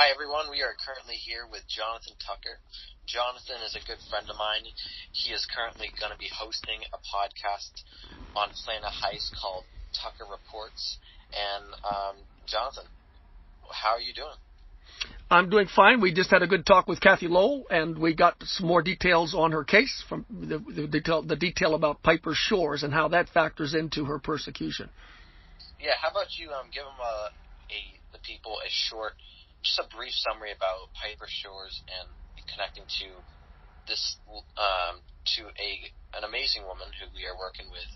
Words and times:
Hi, 0.00 0.08
everyone. 0.08 0.48
We 0.50 0.62
are 0.62 0.72
currently 0.80 1.16
here 1.16 1.44
with 1.44 1.60
Jonathan 1.68 2.16
Tucker. 2.24 2.56
Jonathan 3.04 3.60
is 3.68 3.76
a 3.76 3.84
good 3.84 4.00
friend 4.08 4.24
of 4.30 4.36
mine. 4.40 4.64
He 5.12 5.28
is 5.28 5.44
currently 5.44 5.92
going 6.00 6.10
to 6.10 6.16
be 6.16 6.30
hosting 6.32 6.80
a 6.88 6.96
podcast 7.04 7.84
on 8.34 8.48
Plana 8.64 8.88
Heist 8.88 9.36
called 9.36 9.64
Tucker 9.92 10.24
Reports. 10.24 10.96
And 11.36 11.76
um, 11.84 12.16
Jonathan, 12.46 12.88
how 13.68 13.90
are 13.90 14.00
you 14.00 14.14
doing? 14.14 14.40
I'm 15.30 15.50
doing 15.50 15.68
fine. 15.68 16.00
We 16.00 16.14
just 16.14 16.30
had 16.30 16.40
a 16.40 16.46
good 16.46 16.64
talk 16.64 16.88
with 16.88 16.98
Kathy 17.02 17.28
Lowell, 17.28 17.66
and 17.68 17.98
we 17.98 18.14
got 18.14 18.36
some 18.46 18.68
more 18.68 18.80
details 18.80 19.34
on 19.34 19.52
her 19.52 19.64
case 19.64 20.02
from 20.08 20.24
the, 20.30 20.64
the 20.64 20.86
detail, 20.86 21.20
the 21.20 21.36
detail 21.36 21.74
about 21.74 22.02
Piper 22.02 22.32
Shores 22.32 22.84
and 22.84 22.94
how 22.94 23.08
that 23.08 23.28
factors 23.28 23.74
into 23.74 24.06
her 24.06 24.18
persecution. 24.18 24.88
Yeah, 25.78 25.92
how 26.00 26.08
about 26.08 26.38
you 26.38 26.48
um, 26.52 26.72
give 26.72 26.84
them 26.84 26.96
a, 27.04 27.28
a 27.68 28.00
the 28.16 28.18
people 28.24 28.56
a 28.66 28.70
short 28.70 29.12
just 29.62 29.78
a 29.78 29.86
brief 29.94 30.12
summary 30.24 30.52
about 30.52 30.92
Piper 30.96 31.28
Shores 31.28 31.82
and 31.88 32.08
connecting 32.48 32.84
to 33.04 33.08
this 33.86 34.16
um, 34.56 35.00
to 35.36 35.52
a 35.52 35.70
an 36.16 36.24
amazing 36.24 36.64
woman 36.64 36.88
who 36.96 37.06
we 37.14 37.26
are 37.26 37.36
working 37.36 37.68
with 37.70 37.90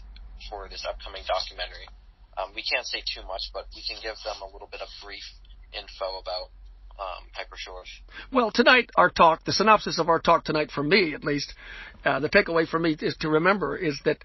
for 0.50 0.68
this 0.68 0.84
upcoming 0.88 1.22
documentary. 1.26 1.88
Um, 2.36 2.52
we 2.54 2.62
can't 2.62 2.86
say 2.86 3.00
too 3.02 3.22
much, 3.26 3.50
but 3.54 3.66
we 3.74 3.82
can 3.86 3.96
give 4.02 4.16
them 4.24 4.42
a 4.42 4.48
little 4.52 4.68
bit 4.70 4.82
of 4.82 4.88
brief 5.02 5.24
info 5.72 6.18
about 6.18 6.50
um, 6.98 7.30
Piper 7.32 7.56
Shores. 7.56 7.88
Well, 8.32 8.50
tonight 8.50 8.90
our 8.96 9.10
talk, 9.10 9.44
the 9.44 9.52
synopsis 9.52 9.98
of 9.98 10.08
our 10.08 10.20
talk 10.20 10.44
tonight, 10.44 10.70
for 10.70 10.82
me 10.82 11.14
at 11.14 11.24
least, 11.24 11.54
uh, 12.04 12.20
the 12.20 12.28
takeaway 12.28 12.68
for 12.68 12.78
me 12.78 12.96
is 13.00 13.16
to 13.20 13.28
remember 13.28 13.76
is 13.76 13.98
that 14.04 14.18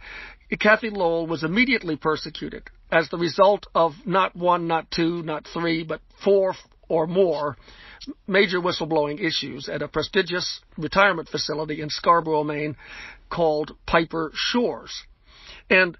Kathy 0.59 0.89
Lowell 0.89 1.27
was 1.27 1.43
immediately 1.43 1.95
persecuted 1.95 2.63
as 2.91 3.09
the 3.09 3.17
result 3.17 3.67
of 3.73 3.93
not 4.05 4.35
one, 4.35 4.67
not 4.67 4.89
two, 4.91 5.23
not 5.23 5.47
three, 5.53 5.83
but 5.83 6.01
four 6.23 6.53
or 6.89 7.07
more 7.07 7.55
major 8.27 8.59
whistleblowing 8.59 9.19
issues 9.23 9.69
at 9.69 9.81
a 9.81 9.87
prestigious 9.87 10.61
retirement 10.77 11.29
facility 11.29 11.81
in 11.81 11.89
Scarborough, 11.89 12.43
Maine 12.43 12.75
called 13.29 13.71
Piper 13.85 14.31
Shores. 14.33 15.03
And 15.69 15.97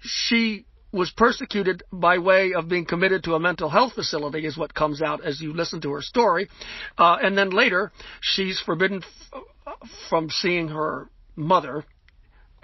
she 0.00 0.66
was 0.92 1.10
persecuted 1.10 1.82
by 1.92 2.18
way 2.18 2.52
of 2.54 2.68
being 2.68 2.84
committed 2.84 3.24
to 3.24 3.34
a 3.34 3.40
mental 3.40 3.68
health 3.68 3.94
facility, 3.94 4.46
is 4.46 4.56
what 4.56 4.74
comes 4.74 5.02
out 5.02 5.24
as 5.24 5.40
you 5.40 5.52
listen 5.52 5.80
to 5.80 5.92
her 5.92 6.02
story. 6.02 6.48
Uh, 6.96 7.16
and 7.20 7.36
then 7.36 7.50
later, 7.50 7.90
she's 8.20 8.60
forbidden 8.60 9.02
f- 9.02 9.88
from 10.08 10.30
seeing 10.30 10.68
her 10.68 11.10
mother 11.34 11.84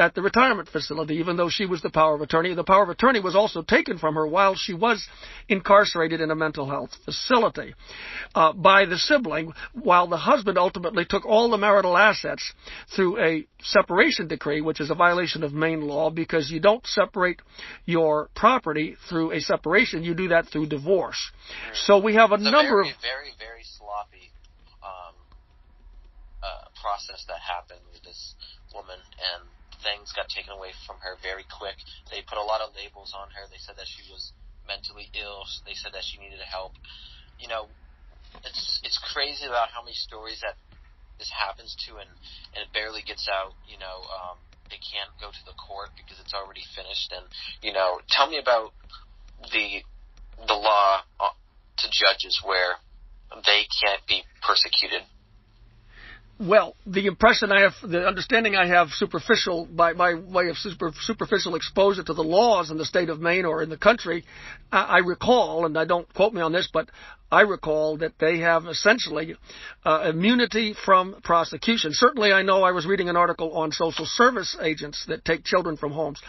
at 0.01 0.15
the 0.15 0.23
retirement 0.23 0.69
facility, 0.69 1.17
even 1.17 1.37
though 1.37 1.49
she 1.49 1.67
was 1.67 1.83
the 1.83 1.91
power 1.91 2.15
of 2.15 2.21
attorney. 2.21 2.55
The 2.55 2.65
power 2.65 2.83
of 2.83 2.89
attorney 2.89 3.21
was 3.21 3.37
also 3.37 3.63
taken 3.63 3.99
from 3.99 4.15
her 4.15 4.27
while 4.27 4.55
she 4.55 4.75
was 4.75 5.07
incarcerated 5.49 6.21
in 6.21 6.31
a 6.31 6.35
mental 6.35 6.69
health 6.69 6.91
facility 7.05 7.75
uh, 8.35 8.53
by 8.53 8.87
the 8.87 8.99
sibling, 8.99 9.53
while 9.75 10.09
the 10.09 10.17
husband 10.17 10.59
ultimately 10.59 11.05
took 11.05 11.27
all 11.27 11.51
the 11.51 11.59
marital 11.59 11.97
assets 11.97 12.53
through 12.97 13.21
a 13.21 13.47
separation 13.63 14.27
decree, 14.27 14.61
which 14.61 14.81
is 14.81 14.91
a 14.91 14.95
violation 14.95 15.43
of 15.43 15.53
Maine 15.53 15.83
law 15.83 16.11
because 16.11 16.51
you 16.51 16.61
don't 16.61 16.87
separate 16.87 17.41
your 17.85 18.31
property 18.35 18.97
through 19.09 19.33
a 19.33 19.41
separation, 19.41 20.03
you 20.03 20.15
do 20.15 20.29
that 20.29 20.49
through 20.49 20.67
divorce. 20.67 21.31
So 21.75 21.99
we 21.99 22.15
have 22.15 22.33
a 22.33 22.35
it's 22.35 22.45
number 22.45 22.81
a 22.81 22.85
very, 22.85 22.91
of 22.91 22.97
very, 23.03 23.33
very 23.39 23.65
sloppy 23.79 24.33
um, 24.83 25.15
uh, 26.43 26.69
process 26.81 27.25
that 27.29 27.39
happened 27.41 27.81
with 27.93 28.03
this 28.03 28.35
woman 28.73 28.99
and 29.35 29.49
things 29.83 30.13
got 30.15 30.29
taken 30.31 30.53
away 30.53 30.73
from 30.87 31.01
her 31.03 31.17
very 31.21 31.45
quick. 31.49 31.77
They 32.09 32.25
put 32.25 32.41
a 32.41 32.47
lot 32.47 32.61
of 32.61 32.77
labels 32.77 33.13
on 33.17 33.29
her. 33.35 33.45
They 33.49 33.61
said 33.61 33.77
that 33.77 33.89
she 33.89 34.07
was 34.09 34.33
mentally 34.69 35.09
ill. 35.17 35.45
They 35.65 35.77
said 35.77 35.93
that 35.97 36.05
she 36.07 36.21
needed 36.21 36.41
help. 36.45 36.77
You 37.41 37.49
know, 37.49 37.73
it's 38.45 38.81
it's 38.85 39.01
crazy 39.13 39.47
about 39.47 39.73
how 39.73 39.83
many 39.83 39.97
stories 39.97 40.41
that 40.45 40.57
this 41.19 41.31
happens 41.33 41.75
to, 41.87 42.01
and 42.01 42.11
and 42.55 42.65
it 42.65 42.71
barely 42.73 43.03
gets 43.03 43.27
out. 43.29 43.57
You 43.67 43.81
know, 43.81 44.07
um, 44.09 44.37
they 44.69 44.81
can't 44.81 45.11
go 45.21 45.29
to 45.33 45.45
the 45.45 45.57
court 45.57 45.91
because 45.97 46.21
it's 46.21 46.37
already 46.37 46.65
finished. 46.77 47.11
And 47.13 47.27
you 47.61 47.73
know, 47.73 48.01
tell 48.09 48.29
me 48.29 48.39
about 48.39 48.73
the 49.53 49.85
the 50.47 50.57
law 50.57 51.05
uh, 51.21 51.35
to 51.85 51.87
judges 51.91 52.41
where 52.45 52.81
they 53.47 53.67
can't 53.83 54.03
be 54.09 54.25
persecuted 54.43 55.07
well, 56.41 56.75
the 56.87 57.05
impression 57.05 57.53
I 57.53 57.61
have, 57.61 57.75
the 57.83 58.07
understanding 58.07 58.57
I 58.57 58.67
have, 58.67 58.89
superficial 58.93 59.67
by 59.67 59.93
my 59.93 60.15
way 60.15 60.49
of 60.49 60.57
super, 60.57 60.91
superficial 61.03 61.55
exposure 61.55 62.03
to 62.03 62.15
the 62.15 62.23
laws 62.25 62.71
in 62.71 62.79
the 62.79 62.87
state 62.87 63.11
of 63.11 63.21
Maine 63.21 63.45
or 63.45 63.63
in 63.63 63.69
the 63.69 63.77
country, 63.77 64.25
I, 64.73 64.83
I 64.83 64.99
recall, 64.99 65.67
and 65.67 65.77
I 65.77 65.85
don't 65.85 66.13
quote 66.15 66.33
me 66.33 66.41
on 66.41 66.53
this, 66.53 66.67
but 66.73 66.89
I 67.31 67.43
recall 67.43 67.99
that 67.99 68.15
they 68.19 68.39
have 68.39 68.67
essentially 68.67 69.37
uh, 69.85 70.07
immunity 70.09 70.75
from 70.85 71.21
prosecution. 71.23 71.91
Certainly, 71.93 72.33
I 72.33 72.41
know 72.41 72.63
I 72.63 72.71
was 72.73 72.87
reading 72.87 73.11
an 73.11 73.17
article 73.17 73.53
on 73.53 73.71
social 73.71 74.07
service 74.07 74.57
agents 74.63 75.05
that 75.09 75.27
take 75.27 75.45
children 75.45 75.77
from 75.77 75.93
homes. 75.93 76.23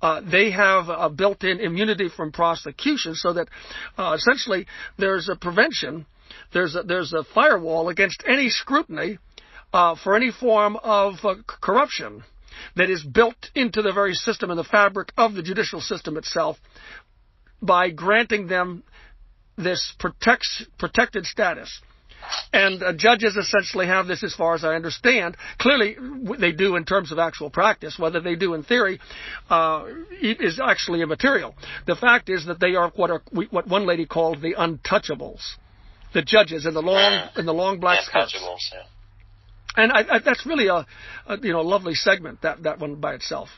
Uh, 0.00 0.22
they 0.22 0.50
have 0.50 0.88
a 0.88 1.10
built-in 1.10 1.60
immunity 1.60 2.08
from 2.08 2.32
prosecution, 2.32 3.14
so 3.14 3.34
that 3.34 3.48
uh, 3.98 4.16
essentially 4.16 4.66
there's 4.98 5.28
a 5.28 5.36
prevention. 5.36 6.06
There's 6.54 6.74
a, 6.74 6.82
there's 6.82 7.12
a 7.12 7.22
firewall 7.34 7.90
against 7.90 8.24
any 8.26 8.48
scrutiny 8.48 9.18
uh, 9.72 9.94
for 10.02 10.16
any 10.16 10.30
form 10.30 10.76
of 10.76 11.14
uh, 11.24 11.34
corruption 11.46 12.24
that 12.76 12.90
is 12.90 13.02
built 13.02 13.50
into 13.54 13.82
the 13.82 13.92
very 13.92 14.14
system 14.14 14.50
and 14.50 14.58
the 14.58 14.64
fabric 14.64 15.12
of 15.16 15.34
the 15.34 15.42
judicial 15.42 15.80
system 15.80 16.16
itself 16.16 16.56
by 17.60 17.90
granting 17.90 18.46
them 18.46 18.82
this 19.56 19.94
protects, 19.98 20.64
protected 20.78 21.26
status. 21.26 21.80
And 22.52 22.82
uh, 22.82 22.92
judges 22.94 23.36
essentially 23.36 23.86
have 23.86 24.06
this, 24.06 24.22
as 24.22 24.34
far 24.34 24.54
as 24.54 24.64
I 24.64 24.74
understand. 24.74 25.36
Clearly, 25.58 25.96
they 26.38 26.52
do 26.52 26.76
in 26.76 26.84
terms 26.84 27.12
of 27.12 27.18
actual 27.18 27.48
practice. 27.48 27.98
Whether 27.98 28.20
they 28.20 28.34
do 28.34 28.54
in 28.54 28.64
theory 28.64 29.00
uh, 29.48 29.86
is 30.20 30.60
actually 30.62 31.00
immaterial. 31.00 31.54
The 31.86 31.96
fact 31.96 32.28
is 32.28 32.46
that 32.46 32.60
they 32.60 32.74
are 32.74 32.90
what 32.96 33.10
are 33.10 33.22
what 33.50 33.68
one 33.68 33.86
lady 33.86 34.04
called 34.04 34.42
the 34.42 34.54
untouchables, 34.54 35.40
the 36.12 36.22
judges 36.22 36.66
in 36.66 36.74
the 36.74 36.82
long 36.82 37.28
in 37.36 37.46
the 37.46 37.54
long 37.54 37.78
black 37.78 38.02
skirts. 38.02 38.34
yeah. 38.74 38.82
And 39.78 39.92
I, 39.92 40.16
I, 40.16 40.18
that's 40.18 40.44
really 40.44 40.66
a, 40.66 40.84
a, 41.30 41.38
you 41.40 41.52
know 41.52 41.62
lovely 41.62 41.94
segment 41.94 42.42
that 42.42 42.64
that 42.64 42.78
one 42.80 42.96
by 42.96 43.14
itself. 43.14 43.48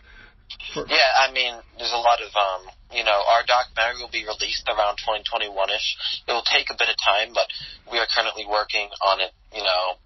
For, 0.74 0.84
yeah, 0.86 1.10
I 1.16 1.32
mean, 1.32 1.54
there's 1.78 1.92
a 1.92 2.02
lot 2.02 2.18
of 2.20 2.30
um, 2.36 2.74
you 2.92 3.04
know, 3.04 3.22
our 3.30 3.46
documentary 3.46 4.02
will 4.02 4.10
be 4.10 4.26
released 4.26 4.66
around 4.66 4.98
2021ish. 4.98 6.26
It 6.26 6.32
will 6.32 6.46
take 6.46 6.70
a 6.70 6.76
bit 6.78 6.90
of 6.90 6.98
time, 6.98 7.30
but 7.32 7.46
we 7.90 7.98
are 7.98 8.06
currently 8.10 8.44
working 8.46 8.90
on 9.06 9.20
it, 9.22 9.30
you 9.54 9.62
know, 9.62 9.98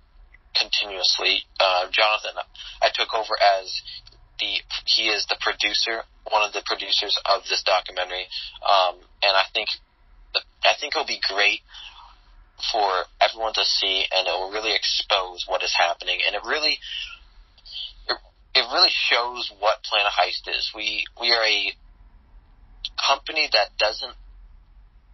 continuously. 0.53 1.49
Uh, 1.59 1.89
Jonathan, 1.91 2.37
I 2.85 2.93
took 2.93 3.13
over 3.17 3.35
as 3.41 3.73
the 4.39 4.61
he 4.85 5.09
is 5.09 5.25
the 5.27 5.41
producer, 5.41 6.05
one 6.29 6.45
of 6.45 6.53
the 6.53 6.63
producers 6.67 7.17
of 7.25 7.43
this 7.49 7.65
documentary, 7.65 8.29
um, 8.61 9.01
and 9.25 9.33
I 9.33 9.49
think 9.53 9.69
I 10.65 10.77
think 10.79 10.93
it'll 10.95 11.09
be 11.09 11.21
great 11.25 11.65
for 12.71 13.09
everyone 13.35 13.55
to 13.55 13.65
see, 13.65 14.05
and 14.15 14.27
it 14.27 14.31
will 14.31 14.51
really 14.51 14.75
expose 14.75 15.45
what 15.49 15.63
is 15.63 15.75
happening, 15.77 16.19
and 16.27 16.37
it 16.37 16.43
really 16.47 16.79
it, 18.09 18.17
it 18.55 18.65
really 18.73 18.91
shows 18.91 19.51
what 19.59 19.83
Plana 19.83 20.09
Heist 20.09 20.49
is. 20.49 20.73
We 20.75 21.05
we 21.21 21.33
are 21.33 21.43
a 21.43 21.73
company 22.95 23.49
that 23.53 23.77
doesn't 23.79 24.15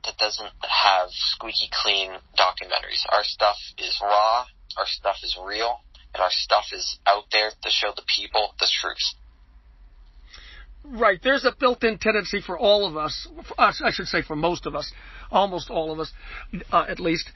that 0.05 0.17
doesn't 0.19 0.53
have 0.61 1.09
squeaky 1.11 1.69
clean 1.73 2.11
documentaries. 2.37 3.05
Our 3.09 3.25
stuff 3.25 3.57
is 3.79 3.99
raw, 4.03 4.45
our 4.77 4.87
stuff 4.87 5.17
is 5.23 5.37
real, 5.43 5.81
and 6.15 6.23
our 6.23 6.31
stuff 6.31 6.67
is 6.73 6.99
out 7.07 7.25
there 7.33 7.51
to 7.51 7.71
show 7.71 7.93
the 7.97 8.05
people 8.07 8.55
the 8.61 8.69
truth. 8.81 9.17
Right. 10.83 11.21
There's 11.23 11.45
a 11.45 11.53
built-in 11.53 11.99
tendency 11.99 12.41
for 12.41 12.59
all 12.59 12.87
of 12.87 12.97
us, 12.97 13.29
I 13.59 13.91
should 13.91 14.07
say 14.07 14.23
for 14.23 14.35
most 14.35 14.65
of 14.65 14.75
us, 14.75 14.91
almost 15.31 15.71
all 15.71 15.93
of 15.93 16.01
us, 16.01 16.11
uh, 16.73 16.87
at 16.89 16.99
least, 16.99 17.31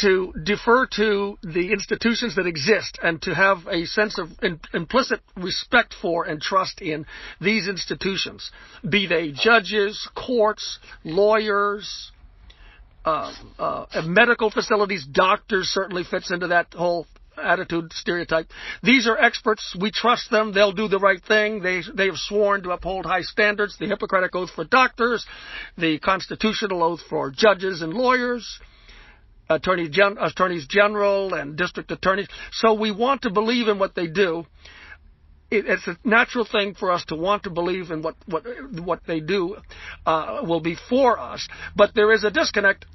to 0.00 0.32
defer 0.42 0.86
to 0.96 1.38
the 1.42 1.72
institutions 1.72 2.36
that 2.36 2.46
exist 2.46 2.98
and 3.02 3.20
to 3.22 3.34
have 3.34 3.58
a 3.70 3.86
sense 3.86 4.18
of 4.18 4.28
in, 4.42 4.60
implicit 4.74 5.20
respect 5.36 5.94
for 6.00 6.24
and 6.24 6.40
trust 6.40 6.80
in 6.80 7.06
these 7.40 7.68
institutions, 7.68 8.50
be 8.88 9.06
they 9.06 9.32
judges, 9.32 10.08
courts, 10.14 10.78
lawyers, 11.04 12.12
uh, 13.04 13.32
uh, 13.58 13.86
medical 14.04 14.50
facilities, 14.50 15.06
doctors 15.06 15.68
certainly 15.68 16.02
fits 16.04 16.30
into 16.30 16.48
that 16.48 16.72
whole 16.74 17.06
attitude 17.36 17.92
stereotype. 17.92 18.48
These 18.82 19.06
are 19.06 19.16
experts. 19.16 19.76
We 19.78 19.90
trust 19.90 20.30
them. 20.30 20.52
They'll 20.52 20.72
do 20.72 20.88
the 20.88 20.98
right 20.98 21.22
thing. 21.22 21.60
They 21.62 21.82
they 21.94 22.06
have 22.06 22.16
sworn 22.16 22.62
to 22.62 22.70
uphold 22.70 23.06
high 23.06 23.22
standards. 23.22 23.76
The 23.78 23.86
Hippocratic 23.86 24.34
oath 24.34 24.50
for 24.54 24.64
doctors, 24.64 25.24
the 25.76 25.98
constitutional 25.98 26.82
oath 26.82 27.00
for 27.08 27.30
judges 27.30 27.82
and 27.82 27.92
lawyers, 27.92 28.58
attorney 29.48 29.88
gen, 29.88 30.16
attorneys 30.20 30.66
general 30.66 31.34
and 31.34 31.56
district 31.56 31.90
attorneys. 31.90 32.28
So 32.52 32.74
we 32.74 32.90
want 32.90 33.22
to 33.22 33.30
believe 33.30 33.68
in 33.68 33.78
what 33.78 33.94
they 33.94 34.06
do. 34.06 34.44
It, 35.50 35.66
it's 35.66 35.86
a 35.86 35.96
natural 36.04 36.44
thing 36.44 36.74
for 36.74 36.90
us 36.90 37.04
to 37.06 37.14
want 37.14 37.44
to 37.44 37.50
believe 37.50 37.90
in 37.92 38.02
what 38.02 38.16
what 38.26 38.44
what 38.82 39.00
they 39.06 39.20
do 39.20 39.56
uh, 40.04 40.42
will 40.42 40.60
be 40.60 40.76
for 40.88 41.18
us. 41.18 41.46
But 41.76 41.94
there 41.94 42.12
is 42.12 42.24
a 42.24 42.30
disconnect 42.30 42.86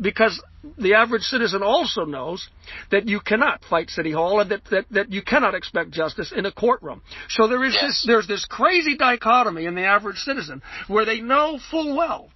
because 0.00 0.42
the 0.78 0.94
average 0.94 1.22
citizen 1.22 1.62
also 1.62 2.04
knows 2.04 2.48
that 2.90 3.06
you 3.06 3.20
cannot 3.20 3.64
fight 3.64 3.90
City 3.90 4.10
Hall 4.12 4.40
and 4.40 4.50
that, 4.50 4.64
that, 4.70 4.86
that 4.90 5.12
you 5.12 5.22
cannot 5.22 5.54
expect 5.54 5.90
justice 5.90 6.32
in 6.34 6.46
a 6.46 6.52
courtroom. 6.52 7.02
So 7.28 7.46
there 7.46 7.62
is 7.64 7.74
Yes. 7.74 7.82
this, 7.82 8.04
there's 8.06 8.26
this 8.26 8.44
crazy 8.44 8.96
dichotomy 8.96 9.66
in 9.66 9.74
the 9.74 9.84
average 9.84 10.18
citizen 10.18 10.62
where 10.88 11.04
they 11.04 11.20
know 11.20 11.58
full 11.70 11.96
well 11.96 12.30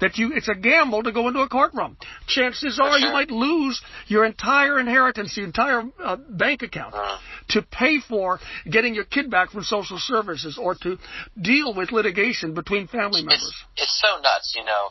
that 0.00 0.18
you, 0.18 0.32
it's 0.34 0.48
a 0.48 0.54
gamble 0.54 1.02
to 1.02 1.12
go 1.12 1.28
into 1.28 1.40
a 1.40 1.48
courtroom. 1.48 1.96
Chances 2.26 2.78
are 2.80 2.98
you 2.98 3.12
might 3.12 3.30
lose 3.30 3.80
your 4.06 4.24
entire 4.24 4.78
inheritance, 4.78 5.36
your 5.36 5.46
entire 5.46 5.82
uh, 6.02 6.16
bank 6.16 6.62
account 6.62 6.94
Uh, 6.94 7.18
to 7.50 7.62
pay 7.62 8.00
for 8.00 8.40
getting 8.70 8.94
your 8.94 9.04
kid 9.04 9.30
back 9.30 9.50
from 9.50 9.62
social 9.62 9.98
services 9.98 10.58
or 10.58 10.74
to 10.74 10.98
deal 11.40 11.74
with 11.74 11.92
litigation 11.92 12.54
between 12.54 12.86
family 12.88 13.22
members. 13.22 13.54
it's 13.76 13.82
it's 13.82 14.00
so 14.00 14.20
nuts, 14.20 14.54
you 14.56 14.64
know. 14.64 14.90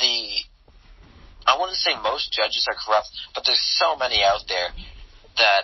The 0.00 0.16
I 1.46 1.58
wouldn't 1.58 1.78
say 1.78 1.92
most 2.02 2.32
judges 2.32 2.66
are 2.68 2.76
corrupt, 2.84 3.10
but 3.34 3.44
there's 3.46 3.60
so 3.78 3.96
many 3.96 4.22
out 4.22 4.42
there 4.48 4.68
that 5.38 5.62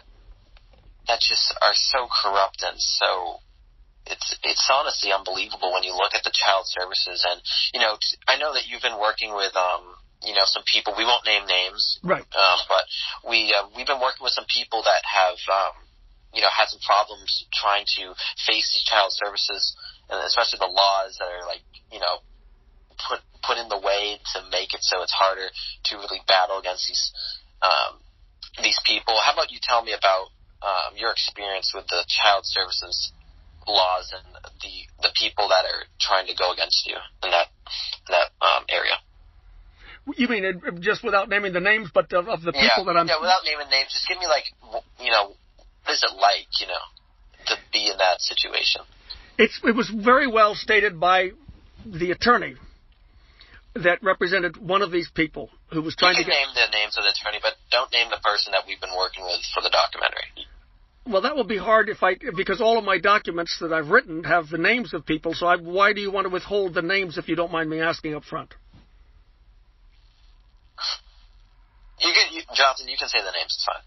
that 1.06 1.20
just 1.20 1.55
are 1.62 1.75
so 1.75 2.08
corrupt 2.23 2.62
and 2.67 2.79
so 2.79 3.40
it's 4.10 4.34
it's 4.43 4.66
honestly 4.72 5.12
unbelievable 5.12 5.72
when 5.72 5.82
you 5.82 5.93
look 5.93 6.14
at 6.14 6.25
the 6.25 6.34
child 6.34 6.64
services 6.66 7.25
and 7.28 7.40
you 7.72 7.81
know 7.81 7.96
t- 8.00 8.19
I 8.26 8.37
know 8.37 8.52
that 8.55 8.66
you've 8.66 8.82
been 8.82 8.99
working 8.99 9.34
with 9.34 9.55
um 9.56 9.94
you 10.22 10.34
know 10.34 10.44
some 10.44 10.64
people 10.66 10.94
we 10.96 11.05
won't 11.05 11.26
name 11.26 11.46
names 11.46 12.00
Right. 12.02 12.26
um, 12.34 12.58
but 12.69 12.84
we 13.28 13.55
uh, 13.55 13.69
we've 13.76 13.87
been 13.87 14.02
working 14.02 14.25
with 14.25 14.34
some 14.34 14.49
people 14.50 14.82
that 14.82 15.02
have 15.06 15.38
um, 15.52 15.75
you 16.34 16.43
know 16.43 16.50
had 16.50 16.69
some 16.69 16.81
problems 16.82 17.46
trying 17.55 17.84
to 18.00 18.14
face 18.46 18.66
these 18.75 18.84
child 18.88 19.12
services 19.14 19.76
and 20.11 20.25
especially 20.26 20.58
the 20.58 20.70
laws 20.72 21.16
that 21.20 21.28
are 21.28 21.46
like 21.46 21.62
you 21.93 22.00
know 22.00 22.25
put 23.08 23.20
put 23.46 23.58
in 23.58 23.69
the 23.69 23.78
way 23.78 24.19
to 24.34 24.43
make 24.50 24.75
it 24.75 24.82
so 24.82 25.02
it's 25.02 25.14
harder 25.14 25.46
to 25.87 25.96
really 25.96 26.20
battle 26.26 26.58
against 26.58 26.88
these 26.88 27.12
um, 27.62 28.02
these 28.62 28.78
people. 28.87 29.14
How 29.22 29.32
about 29.32 29.50
you 29.50 29.58
tell 29.62 29.82
me 29.82 29.94
about 29.94 30.31
um, 30.62 30.99
your 30.99 31.11
experience 31.11 31.70
with 31.75 31.87
the 31.87 32.02
child 32.08 32.43
services 32.43 33.12
laws 33.68 34.12
and 34.12 34.24
the 34.60 34.74
the 35.02 35.12
people 35.14 35.48
that 35.48 35.64
are 35.64 35.84
trying 36.00 36.26
to 36.26 36.34
go 36.34 36.52
against 36.52 36.86
you 36.86 36.96
in 37.22 37.30
that 37.30 37.48
in 38.08 38.10
that 38.16 38.28
um, 38.40 38.64
area? 38.68 38.96
You 40.16 40.26
mean 40.28 40.80
just 40.80 41.04
without 41.04 41.28
naming 41.28 41.52
the 41.52 41.60
names, 41.60 41.90
but 41.92 42.10
of, 42.12 42.28
of 42.28 42.40
the 42.40 42.52
people 42.52 42.82
yeah, 42.82 42.84
that 42.84 42.96
I'm. 42.96 43.06
yeah. 43.06 43.20
Without 43.20 43.44
naming 43.44 43.68
names, 43.68 43.92
just 43.92 44.08
give 44.08 44.18
me 44.18 44.26
like 44.26 44.44
you 44.98 45.12
know 45.12 45.36
what 45.84 45.92
is 45.92 46.02
it 46.02 46.16
like 46.16 46.48
you 46.60 46.66
know 46.66 46.84
to 47.46 47.54
be 47.72 47.88
in 47.88 47.96
that 47.98 48.20
situation? 48.20 48.82
It's, 49.38 49.60
it 49.62 49.74
was 49.74 49.88
very 49.88 50.26
well 50.26 50.54
stated 50.54 50.98
by 50.98 51.30
the 51.86 52.10
attorney 52.10 52.56
that 53.74 54.02
represented 54.02 54.56
one 54.56 54.82
of 54.82 54.90
these 54.90 55.08
people 55.14 55.48
who 55.70 55.80
was 55.82 55.94
trying 55.94 56.16
to 56.16 56.24
get. 56.24 56.34
name 56.34 56.48
the 56.54 56.66
names 56.76 56.98
of 56.98 57.04
the 57.04 57.14
attorney, 57.14 57.38
but 57.40 57.54
don't 57.70 57.92
name 57.92 58.10
the 58.10 58.18
person 58.24 58.50
that 58.52 58.64
we've 58.66 58.80
been 58.80 58.96
working 58.96 59.22
with 59.24 59.40
for 59.54 59.62
the 59.62 59.70
documentary. 59.70 60.26
Well, 61.10 61.22
that 61.22 61.34
will 61.34 61.44
be 61.44 61.56
hard 61.56 61.88
if 61.88 62.02
I 62.02 62.16
because 62.37 62.60
all 62.60 62.76
of 62.78 62.84
my 62.84 62.99
documents 62.99 63.56
that 63.60 63.72
I've 63.72 63.88
written 63.88 64.25
have 64.25 64.49
the 64.49 64.58
names 64.58 64.93
of 64.93 65.06
people. 65.06 65.32
So 65.34 65.46
I, 65.46 65.56
why 65.56 65.93
do 65.93 66.00
you 66.00 66.10
want 66.12 66.26
to 66.26 66.31
withhold 66.32 66.75
the 66.75 66.82
names 66.82 67.16
if 67.16 67.28
you 67.28 67.37
don't 67.37 67.50
mind 67.50 67.70
me 67.70 67.81
asking 67.81 68.14
up 68.14 68.25
front? 68.25 68.52
You 72.00 72.12
can, 72.14 72.32
you, 72.34 72.43
Jonathan, 72.55 72.88
you 72.88 72.96
can 72.99 73.08
say 73.08 73.19
the 73.19 73.32
names. 73.32 73.46
It's 73.56 73.64
fine. 73.64 73.82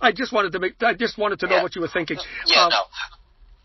I 0.00 0.12
just 0.12 0.32
wanted 0.32 0.52
to 0.52 0.58
make. 0.60 0.82
I 0.82 0.94
just 0.94 1.18
wanted 1.18 1.40
to 1.40 1.46
know 1.46 1.56
Yeah. 1.56 1.62
what 1.62 1.74
you 1.74 1.82
were 1.82 1.88
thinking. 1.88 2.18
Yeah, 2.46 2.64
Um, 2.64 2.70
no, 2.70 2.82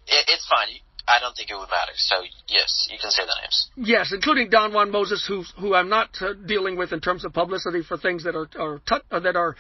it, 0.08 0.26
it's 0.28 0.48
fine. 0.48 0.68
I 1.08 1.20
don't 1.20 1.36
think 1.36 1.50
it 1.50 1.56
would 1.56 1.70
matter. 1.70 1.94
So 1.96 2.16
yes, 2.48 2.88
you 2.92 3.00
can 3.00 3.10
say 3.10 3.24
the 3.24 3.36
names. 3.42 3.70
Yes, 3.76 4.12
including 4.14 4.50
Don 4.50 4.74
Juan 4.74 4.92
Moses, 4.92 5.26
who 5.28 5.44
who 5.60 5.74
I'm 5.74 5.90
not 5.90 6.10
uh, 6.22 6.34
dealing 6.46 6.78
with 6.78 6.92
in 6.94 7.00
terms 7.02 7.26
of 7.26 7.34
publicity 7.34 7.82
for 7.84 7.98
things 7.98 8.24
that 8.26 8.36
are 8.36 8.48
are 8.60 8.80
tut- 8.88 9.06
uh, 9.12 9.20
that 9.22 9.36
are. 9.36 9.56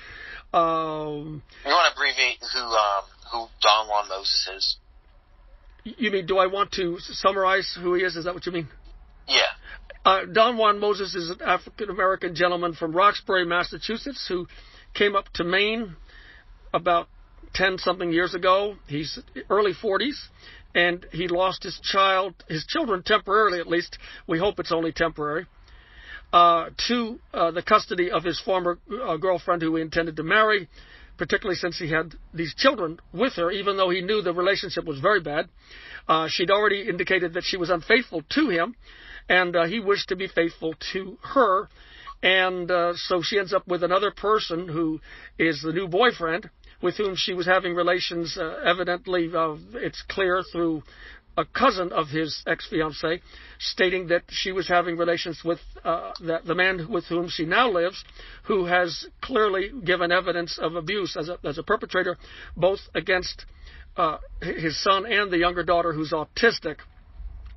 Um, 0.53 1.41
You 1.65 1.71
want 1.71 1.87
to 1.89 1.93
abbreviate 1.95 2.39
who 2.53 2.59
um, 2.59 3.03
who 3.31 3.47
Don 3.61 3.87
Juan 3.87 4.09
Moses 4.09 4.49
is? 4.55 4.77
you 5.83 6.11
mean? 6.11 6.25
Do 6.25 6.37
I 6.37 6.47
want 6.47 6.71
to 6.73 6.97
summarize 6.99 7.77
who 7.81 7.93
he 7.93 8.03
is? 8.03 8.15
Is 8.15 8.25
that 8.25 8.33
what 8.33 8.45
you 8.45 8.51
mean? 8.51 8.67
Yeah. 9.27 9.41
Uh, 10.05 10.25
Don 10.31 10.57
Juan 10.57 10.79
Moses 10.79 11.15
is 11.15 11.29
an 11.29 11.41
African 11.41 11.89
American 11.89 12.35
gentleman 12.35 12.73
from 12.73 12.93
Roxbury, 12.93 13.45
Massachusetts, 13.45 14.25
who 14.27 14.47
came 14.93 15.15
up 15.15 15.25
to 15.33 15.43
Maine 15.43 15.95
about 16.73 17.07
10 17.53 17.77
something 17.79 18.11
years 18.11 18.33
ago. 18.33 18.75
He's 18.87 19.19
early 19.49 19.73
40s, 19.73 20.17
and 20.73 21.05
he 21.11 21.27
lost 21.27 21.63
his 21.63 21.79
child, 21.81 22.35
his 22.47 22.65
children 22.65 23.03
temporarily 23.03 23.59
at 23.59 23.67
least. 23.67 23.97
We 24.27 24.39
hope 24.39 24.59
it's 24.59 24.71
only 24.71 24.91
temporary. 24.91 25.47
Uh, 26.31 26.69
to 26.87 27.19
uh, 27.33 27.49
the 27.51 27.63
custody 27.63 28.11
of 28.11 28.23
his 28.23 28.39
former 28.39 28.77
uh, 29.03 29.17
girlfriend 29.17 29.63
who 29.63 29.75
he 29.75 29.81
intended 29.81 30.15
to 30.15 30.23
marry, 30.23 30.69
particularly 31.19 31.57
since 31.57 31.77
he 31.77 31.91
had 31.91 32.15
these 32.33 32.55
children 32.55 32.97
with 33.13 33.33
her, 33.33 33.51
even 33.51 33.77
though 33.77 33.91
he 33.91 34.01
knew 34.01 34.21
the 34.21 34.33
relationship 34.33 34.85
was 34.85 34.99
very 34.99 35.19
bad. 35.19 35.49
Uh, 36.07 36.27
she'd 36.27 36.49
already 36.49 36.87
indicated 36.89 37.33
that 37.33 37.43
she 37.43 37.57
was 37.57 37.69
unfaithful 37.69 38.23
to 38.29 38.49
him, 38.49 38.73
and 39.27 39.55
uh, 39.55 39.65
he 39.65 39.79
wished 39.79 40.09
to 40.09 40.15
be 40.15 40.27
faithful 40.27 40.73
to 40.93 41.19
her. 41.21 41.69
And 42.23 42.71
uh, 42.71 42.93
so 42.95 43.21
she 43.21 43.37
ends 43.37 43.53
up 43.53 43.67
with 43.67 43.83
another 43.83 44.11
person 44.11 44.67
who 44.67 44.99
is 45.37 45.61
the 45.61 45.73
new 45.73 45.87
boyfriend 45.87 46.49
with 46.81 46.95
whom 46.95 47.15
she 47.15 47.33
was 47.33 47.45
having 47.45 47.75
relations. 47.75 48.37
Uh, 48.37 48.61
evidently, 48.65 49.29
uh, 49.35 49.55
it's 49.73 50.01
clear 50.09 50.43
through 50.51 50.83
a 51.39 51.45
cousin 51.45 51.93
of 51.93 52.09
his 52.09 52.43
ex-fiancee, 52.45 53.21
stating 53.59 54.07
that 54.07 54.23
she 54.29 54.51
was 54.51 54.67
having 54.67 54.97
relations 54.97 55.41
with 55.43 55.59
uh, 55.85 56.11
the, 56.19 56.39
the 56.45 56.53
man 56.53 56.91
with 56.91 57.05
whom 57.05 57.29
she 57.29 57.45
now 57.45 57.71
lives, 57.71 58.03
who 58.43 58.65
has 58.65 59.05
clearly 59.21 59.71
given 59.85 60.11
evidence 60.11 60.59
of 60.61 60.75
abuse 60.75 61.15
as 61.17 61.29
a, 61.29 61.37
as 61.45 61.57
a 61.57 61.63
perpetrator, 61.63 62.17
both 62.57 62.79
against 62.93 63.45
uh, 63.95 64.17
his 64.41 64.81
son 64.83 65.05
and 65.05 65.31
the 65.31 65.37
younger 65.37 65.63
daughter 65.63 65.93
who's 65.93 66.11
autistic. 66.11 66.75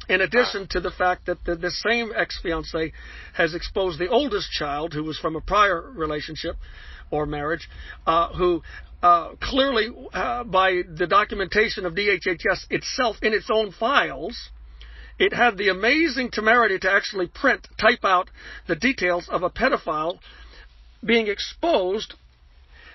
In 0.09 0.21
addition 0.21 0.67
to 0.69 0.81
the 0.81 0.91
fact 0.91 1.27
that 1.27 1.45
the, 1.45 1.55
the 1.55 1.71
same 1.71 2.13
ex-fiance 2.15 2.93
has 3.35 3.55
exposed 3.55 3.99
the 3.99 4.09
oldest 4.09 4.51
child, 4.51 4.93
who 4.93 5.05
was 5.05 5.19
from 5.19 5.37
a 5.37 5.41
prior 5.41 5.81
relationship 5.81 6.57
or 7.11 7.27
marriage, 7.27 7.69
uh, 8.07 8.29
who 8.33 8.63
uh, 9.03 9.35
clearly, 9.41 9.89
uh, 10.13 10.45
by 10.45 10.83
the 10.97 11.07
documentation 11.07 11.87
of 11.87 11.95
DHHS 11.95 12.67
itself 12.71 13.17
in 13.23 13.33
its 13.33 13.49
own 13.53 13.73
files, 13.73 14.51
it 15.19 15.33
had 15.33 15.57
the 15.57 15.69
amazing 15.69 16.31
temerity 16.31 16.79
to 16.81 16.91
actually 16.91 17.27
print, 17.27 17.67
type 17.81 18.05
out 18.05 18.31
the 18.67 18.77
details 18.77 19.29
of 19.29 19.43
a 19.43 19.51
pedophile 19.51 20.19
being 21.05 21.29
exposed 21.29 22.15